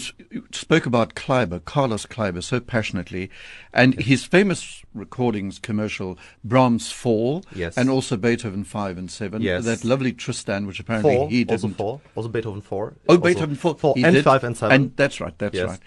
spoke 0.52 0.88
about 0.88 1.14
Kleiber, 1.14 1.64
Carlos 1.64 2.08
Kleiber, 2.08 2.42
so 2.42 2.60
passionately, 2.60 3.30
and 3.72 3.94
his 4.02 4.24
famous 4.24 4.82
recordings, 4.96 5.60
commercial, 5.60 6.18
Brahms 6.44 6.92
4, 6.92 7.44
Yes. 7.54 7.78
and 7.78 7.88
also 7.92 8.18
Beethoven 8.18 8.64
5 8.64 8.98
and 8.98 9.12
7, 9.12 9.44
Yes. 9.44 9.64
that 9.66 9.84
lovely 9.86 10.12
Tristan, 10.12 10.66
which 10.66 10.80
apparently 10.80 11.18
four, 11.18 11.30
he 11.30 11.44
didn't. 11.44 11.52
also 11.52 11.68
four, 11.76 12.02
also 12.16 12.30
Beethoven 12.30 12.62
four. 12.62 12.94
Oh, 13.08 13.14
also 13.14 13.22
Beethoven 13.22 13.56
4. 13.56 13.76
four 13.78 13.94
he 13.96 14.04
and 14.04 14.16
did. 14.16 14.24
five 14.24 14.44
and 14.44 14.58
seven. 14.58 14.74
And 14.76 14.98
that's 14.98 15.22
right, 15.22 15.38
that's 15.38 15.54
Yes. 15.54 15.70
right. 15.70 15.80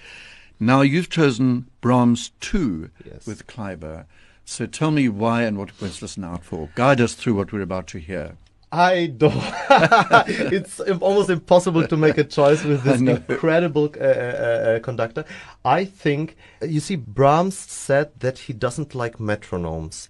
Now 0.60 0.82
you've 0.82 1.10
chosen 1.10 1.66
Brahms 1.80 2.30
2 2.40 2.90
Yes. 3.04 3.26
with 3.26 3.48
Kleiber. 3.48 4.04
So 4.48 4.64
tell 4.64 4.90
me 4.90 5.10
why 5.10 5.42
and 5.42 5.58
what 5.58 5.78
we 5.78 5.88
must 5.88 6.00
listen 6.00 6.24
out 6.24 6.42
for. 6.42 6.70
Guide 6.74 7.02
us 7.02 7.12
through 7.12 7.34
what 7.34 7.52
we're 7.52 7.60
about 7.60 7.86
to 7.88 7.98
hear. 7.98 8.38
I 8.72 9.12
don't. 9.14 9.36
it's 10.50 10.80
almost 10.80 11.28
impossible 11.28 11.86
to 11.86 11.96
make 11.98 12.16
a 12.16 12.24
choice 12.24 12.64
with 12.64 12.82
this 12.82 12.98
incredible 13.30 13.92
uh, 14.00 14.02
uh, 14.02 14.06
uh, 14.06 14.78
conductor. 14.80 15.26
I 15.66 15.84
think 15.84 16.34
you 16.62 16.80
see, 16.80 16.96
Brahms 16.96 17.58
said 17.58 18.18
that 18.20 18.38
he 18.38 18.54
doesn't 18.54 18.94
like 18.94 19.18
metronomes, 19.18 20.08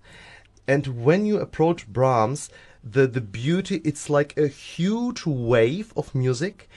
and 0.69 1.05
when 1.05 1.27
you 1.27 1.41
approach 1.41 1.89
Brahms, 1.89 2.49
the 2.85 3.09
the 3.09 3.21
beauty 3.21 3.83
it's 3.85 4.09
like 4.09 4.39
a 4.39 4.47
huge 4.47 5.27
wave 5.27 5.93
of 5.97 6.15
music. 6.15 6.69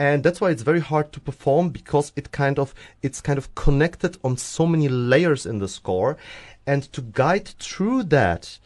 And 0.00 0.22
that's 0.22 0.40
why 0.40 0.50
it's 0.50 0.62
very 0.62 0.78
hard 0.78 1.12
to 1.12 1.18
perform 1.18 1.70
because 1.70 2.12
it 2.14 2.30
kind 2.30 2.60
of 2.60 2.72
it's 3.02 3.20
kind 3.20 3.36
of 3.36 3.52
connected 3.56 4.16
on 4.22 4.36
so 4.36 4.64
many 4.64 4.88
layers 4.88 5.44
in 5.44 5.58
the 5.58 5.66
score, 5.66 6.16
and 6.68 6.82
to 6.92 7.00
guide 7.00 7.48
through 7.58 8.04
that, 8.04 8.58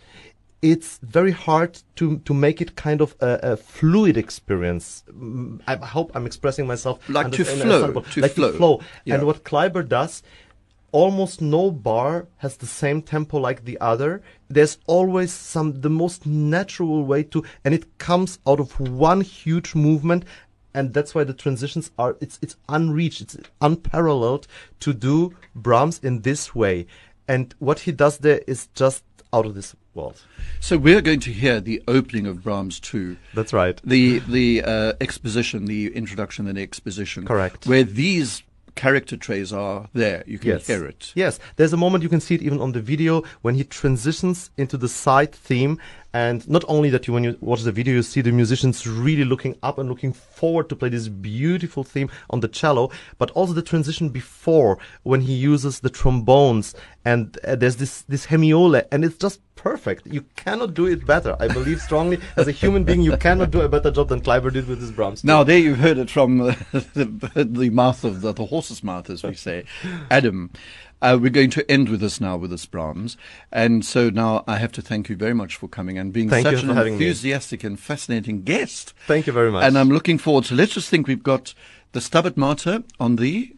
it's 0.60 0.98
very 1.02 1.30
hard 1.32 1.72
to 1.96 2.18
to 2.18 2.34
make 2.34 2.60
it 2.60 2.76
kind 2.76 3.00
of 3.00 3.14
a, 3.20 3.32
a 3.52 3.56
fluid 3.56 4.16
experience. 4.16 5.04
Mm, 5.08 5.60
I 5.66 5.76
hope 5.76 6.10
I'm 6.14 6.26
expressing 6.26 6.66
myself 6.66 6.96
Like 7.08 7.30
to 7.32 7.44
flow, 7.44 7.92
to 8.12 8.20
like 8.20 8.32
flow. 8.32 8.50
to 8.50 8.56
flow. 8.58 8.80
Yeah. 9.04 9.14
And 9.14 9.26
what 9.26 9.44
Kleiber 9.44 9.88
does, 9.88 10.22
almost 10.92 11.40
no 11.40 11.70
bar 11.70 12.26
has 12.38 12.56
the 12.56 12.66
same 12.66 13.02
tempo 13.02 13.38
like 13.38 13.64
the 13.64 13.78
other. 13.80 14.20
There's 14.48 14.78
always 14.86 15.32
some 15.32 15.80
the 15.80 15.90
most 15.90 16.26
natural 16.26 17.04
way 17.04 17.22
to, 17.32 17.44
and 17.64 17.72
it 17.74 17.98
comes 17.98 18.38
out 18.46 18.60
of 18.60 18.78
one 18.78 19.20
huge 19.22 19.74
movement. 19.74 20.24
And 20.74 20.94
that's 20.94 21.14
why 21.14 21.24
the 21.24 21.34
transitions 21.34 21.90
are 21.98 22.16
it's 22.20 22.38
it's 22.40 22.56
unreached, 22.68 23.20
it's 23.20 23.36
unparalleled 23.60 24.46
to 24.80 24.92
do 24.94 25.34
Brahms 25.54 25.98
in 26.02 26.22
this 26.22 26.54
way. 26.54 26.86
And 27.28 27.54
what 27.58 27.80
he 27.80 27.92
does 27.92 28.18
there 28.18 28.40
is 28.46 28.68
just 28.74 29.04
out 29.32 29.46
of 29.46 29.54
this 29.54 29.74
world. 29.94 30.22
So 30.60 30.76
we're 30.76 31.00
going 31.00 31.20
to 31.20 31.32
hear 31.32 31.60
the 31.60 31.82
opening 31.88 32.26
of 32.26 32.42
Brahms 32.42 32.80
2. 32.80 33.16
That's 33.34 33.52
right. 33.52 33.80
The 33.84 34.20
the 34.20 34.62
uh, 34.62 34.92
exposition, 35.00 35.66
the 35.66 35.94
introduction 35.94 36.46
and 36.46 36.58
exposition. 36.58 37.26
Correct. 37.26 37.66
Where 37.66 37.84
these 37.84 38.42
character 38.74 39.16
trays 39.16 39.52
are 39.52 39.88
there. 39.92 40.24
You 40.26 40.38
can 40.38 40.50
yes. 40.50 40.66
hear 40.66 40.84
it. 40.86 41.12
Yes, 41.14 41.38
there's 41.56 41.72
a 41.72 41.76
moment 41.76 42.02
you 42.02 42.08
can 42.08 42.20
see 42.20 42.34
it 42.34 42.42
even 42.42 42.60
on 42.60 42.72
the 42.72 42.80
video 42.80 43.22
when 43.42 43.54
he 43.54 43.64
transitions 43.64 44.50
into 44.56 44.76
the 44.76 44.88
side 44.88 45.32
theme, 45.32 45.78
and 46.12 46.48
not 46.48 46.64
only 46.68 46.90
that, 46.90 47.06
you 47.06 47.12
when 47.12 47.24
you 47.24 47.36
watch 47.40 47.62
the 47.62 47.72
video, 47.72 47.94
you 47.94 48.02
see 48.02 48.20
the 48.20 48.32
musicians 48.32 48.86
really 48.86 49.24
looking 49.24 49.56
up 49.62 49.78
and 49.78 49.88
looking 49.88 50.12
forward 50.12 50.68
to 50.68 50.76
play 50.76 50.88
this 50.88 51.08
beautiful 51.08 51.84
theme 51.84 52.10
on 52.30 52.40
the 52.40 52.48
cello, 52.48 52.90
but 53.18 53.30
also 53.30 53.52
the 53.52 53.62
transition 53.62 54.10
before 54.10 54.78
when 55.04 55.22
he 55.22 55.32
uses 55.32 55.80
the 55.80 55.90
trombones, 55.90 56.74
and 57.04 57.38
uh, 57.44 57.56
there's 57.56 57.76
this 57.76 58.02
this 58.02 58.26
hemiola, 58.26 58.86
and 58.92 59.04
it's 59.04 59.16
just 59.16 59.40
perfect. 59.54 60.06
You 60.06 60.24
cannot 60.36 60.74
do 60.74 60.86
it 60.86 61.06
better. 61.06 61.36
I 61.40 61.48
believe 61.48 61.80
strongly, 61.80 62.18
as 62.36 62.48
a 62.48 62.52
human 62.52 62.84
being, 62.84 63.00
you 63.00 63.16
cannot 63.16 63.50
do 63.50 63.60
a 63.60 63.68
better 63.68 63.90
job 63.90 64.08
than 64.08 64.20
Kleiber 64.20 64.52
did 64.52 64.66
with 64.66 64.80
his 64.80 64.90
Brahms. 64.90 65.24
Now, 65.24 65.44
there 65.44 65.58
you've 65.58 65.78
heard 65.78 65.98
it 65.98 66.10
from 66.10 66.40
uh, 66.40 66.54
the, 66.72 67.48
the 67.48 67.70
mouth 67.70 68.04
of 68.04 68.20
the, 68.20 68.32
the 68.32 68.46
horse's 68.46 68.82
mouth, 68.82 69.08
as 69.08 69.22
we 69.22 69.34
say. 69.34 69.64
Adam, 70.10 70.50
uh, 71.02 71.18
we're 71.20 71.30
going 71.30 71.50
to 71.50 71.70
end 71.70 71.88
with 71.88 72.00
this 72.00 72.20
now 72.20 72.36
with 72.36 72.50
this 72.50 72.64
Brahms. 72.64 73.16
And 73.50 73.84
so 73.84 74.08
now 74.08 74.44
I 74.46 74.56
have 74.56 74.72
to 74.72 74.82
thank 74.82 75.08
you 75.08 75.16
very 75.16 75.34
much 75.34 75.56
for 75.56 75.68
coming 75.68 75.98
and 75.98 76.12
being 76.12 76.30
Thank 76.30 76.46
such 76.46 76.62
an 76.62 76.70
having 76.70 76.96
me. 76.96 77.04
enthusiastic 77.04 77.64
and 77.64 77.78
fascinating 77.78 78.42
guest. 78.42 78.94
Thank 79.06 79.26
you 79.26 79.32
very 79.32 79.50
much. 79.50 79.64
And 79.64 79.76
I'm 79.76 79.90
looking 79.90 80.16
forward 80.16 80.44
to, 80.44 80.54
let's 80.54 80.72
just 80.72 80.88
think 80.88 81.06
we've 81.06 81.22
got 81.22 81.54
the 81.90 82.00
Stabat 82.00 82.36
Mater 82.36 82.84
on 82.98 83.16
the 83.16 83.54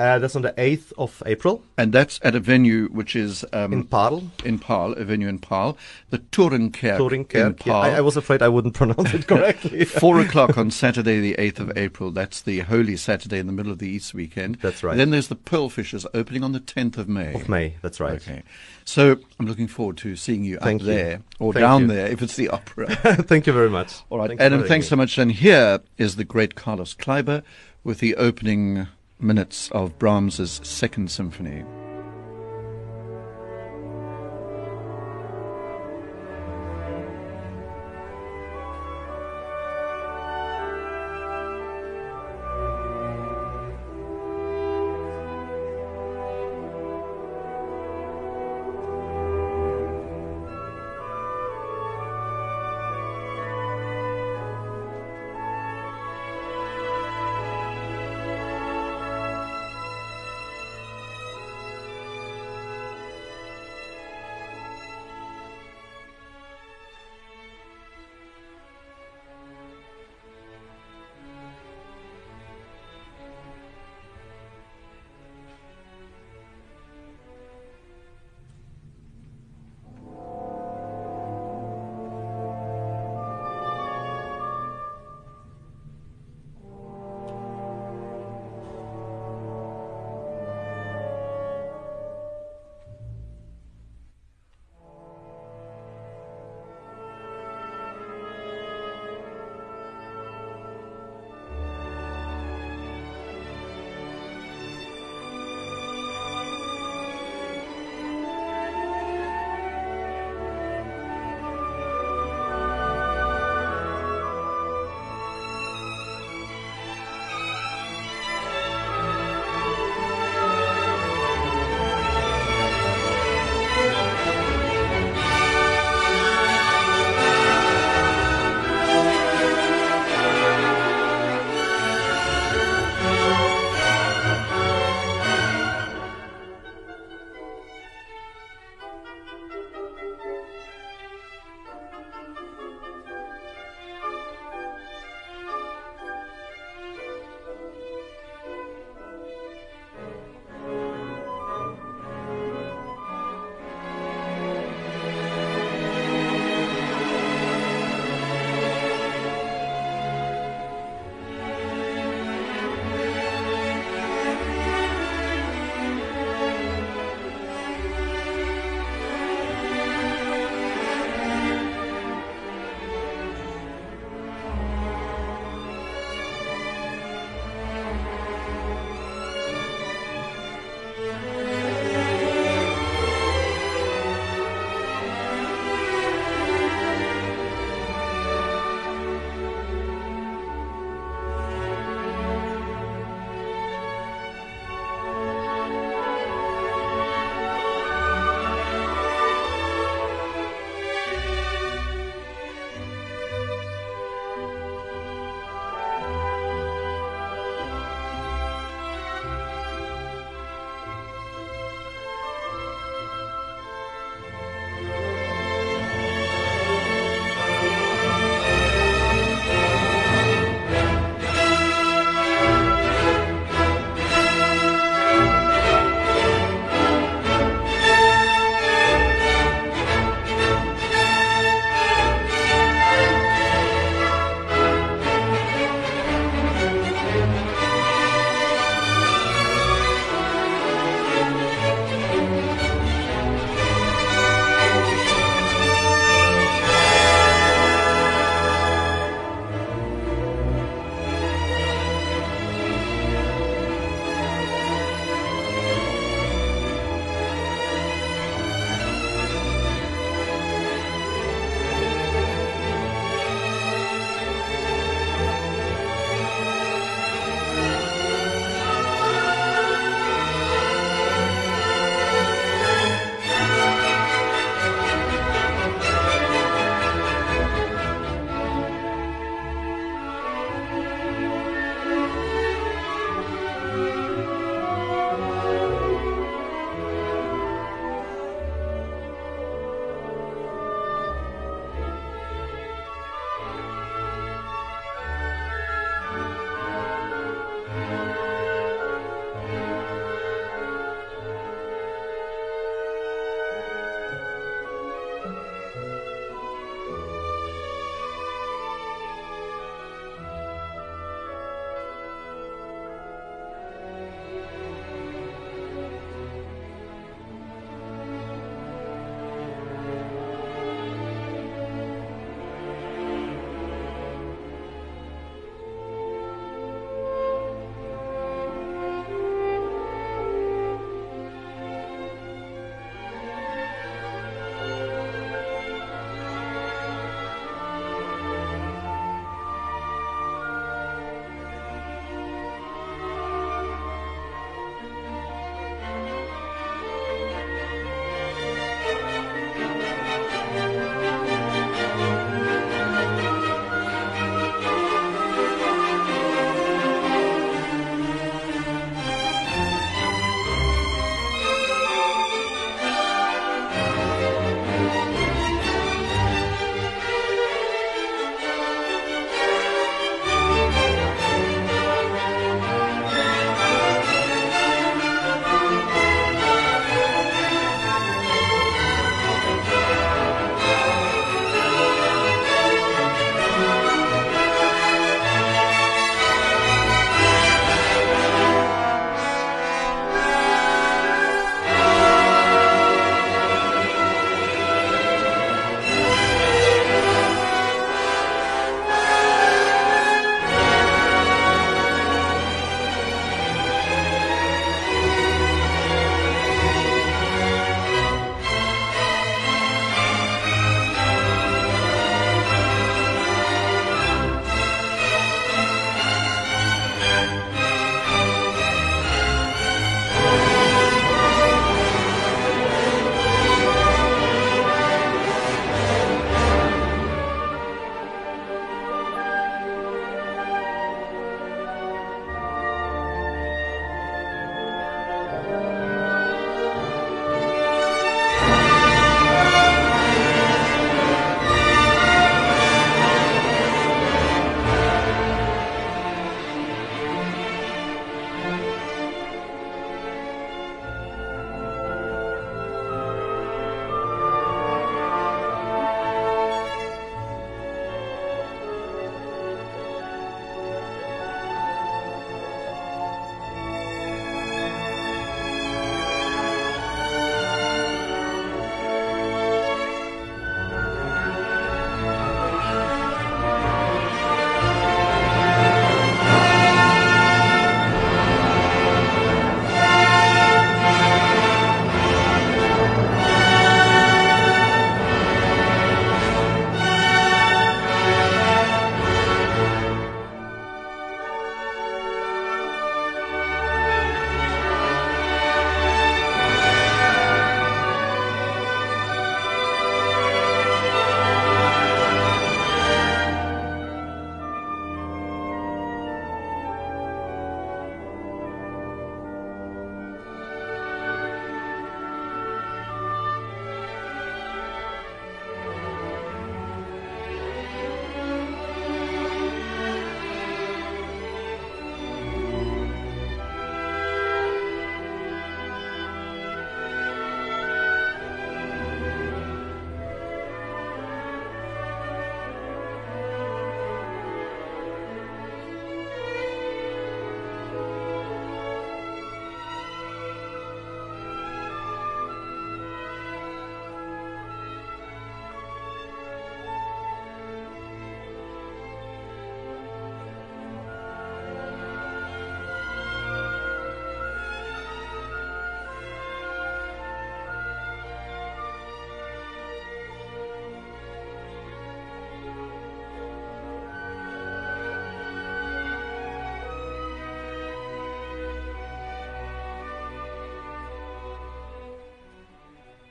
Uh, 0.00 0.18
that's 0.18 0.34
on 0.34 0.40
the 0.40 0.52
8th 0.52 0.94
of 0.96 1.22
April 1.26 1.62
And 1.76 1.92
that's 1.92 2.18
at 2.22 2.34
a 2.34 2.40
venue 2.40 2.88
which 2.88 3.14
is 3.14 3.44
um, 3.52 3.70
in 3.74 3.84
Paarl. 3.84 4.30
in 4.46 4.58
Paarl, 4.58 4.92
a 4.94 5.04
venue 5.04 5.28
in 5.28 5.38
Paarl, 5.38 5.76
the 6.08 6.18
Toringkerk 6.18 7.12
in 7.12 7.26
Toringkerk. 7.26 7.66
Yeah, 7.66 7.74
I, 7.74 7.90
I 7.96 8.00
was 8.00 8.16
afraid 8.16 8.40
I 8.40 8.48
wouldn't 8.48 8.72
pronounce 8.82 9.12
it 9.12 9.26
correctly. 9.26 9.84
Four 10.02 10.20
o'clock 10.20 10.56
on 10.56 10.70
Saturday, 10.70 11.20
the 11.20 11.34
8th 11.34 11.60
of 11.60 11.76
April. 11.76 12.10
That's 12.10 12.40
the 12.40 12.60
Holy 12.60 12.96
Saturday 12.96 13.38
in 13.38 13.46
the 13.46 13.52
middle 13.52 13.70
of 13.70 13.78
the 13.78 13.88
East 13.88 14.14
weekend. 14.14 14.56
That's 14.62 14.82
right. 14.82 14.96
Then 14.96 15.10
there's 15.10 15.28
the 15.28 15.36
Pearlfishers 15.36 16.06
opening 16.14 16.42
on 16.44 16.52
the 16.52 16.60
10th 16.60 16.96
of 16.96 17.06
May. 17.06 17.34
of 17.34 17.50
May, 17.50 17.76
that's 17.82 18.00
right. 18.00 18.14
Okay. 18.14 18.42
So 18.86 19.18
I'm 19.38 19.46
looking 19.46 19.68
forward 19.68 19.98
to 19.98 20.16
seeing 20.16 20.44
you 20.44 20.56
Thank 20.56 20.80
up 20.80 20.86
you. 20.88 20.94
there 20.94 21.22
or 21.38 21.52
Thank 21.52 21.62
down 21.62 21.82
you. 21.82 21.88
there 21.88 22.06
if 22.06 22.22
it's 22.22 22.36
the 22.36 22.48
opera. 22.48 22.86
Thank 22.96 23.46
you 23.46 23.52
very 23.52 23.68
much. 23.70 24.00
All 24.08 24.16
right, 24.16 24.28
Thanks 24.28 24.42
Adam, 24.42 24.64
thanks 24.66 24.88
so 24.88 24.96
much. 24.96 25.18
And 25.18 25.30
here 25.30 25.80
is 25.98 26.16
the 26.16 26.24
great 26.24 26.54
Carlos 26.54 26.94
Kleiber 26.94 27.42
with 27.84 27.98
the 27.98 28.16
opening 28.16 28.88
minutes 29.22 29.70
of 29.72 29.98
Brahms's 29.98 30.60
Second 30.62 31.10
Symphony. 31.10 31.64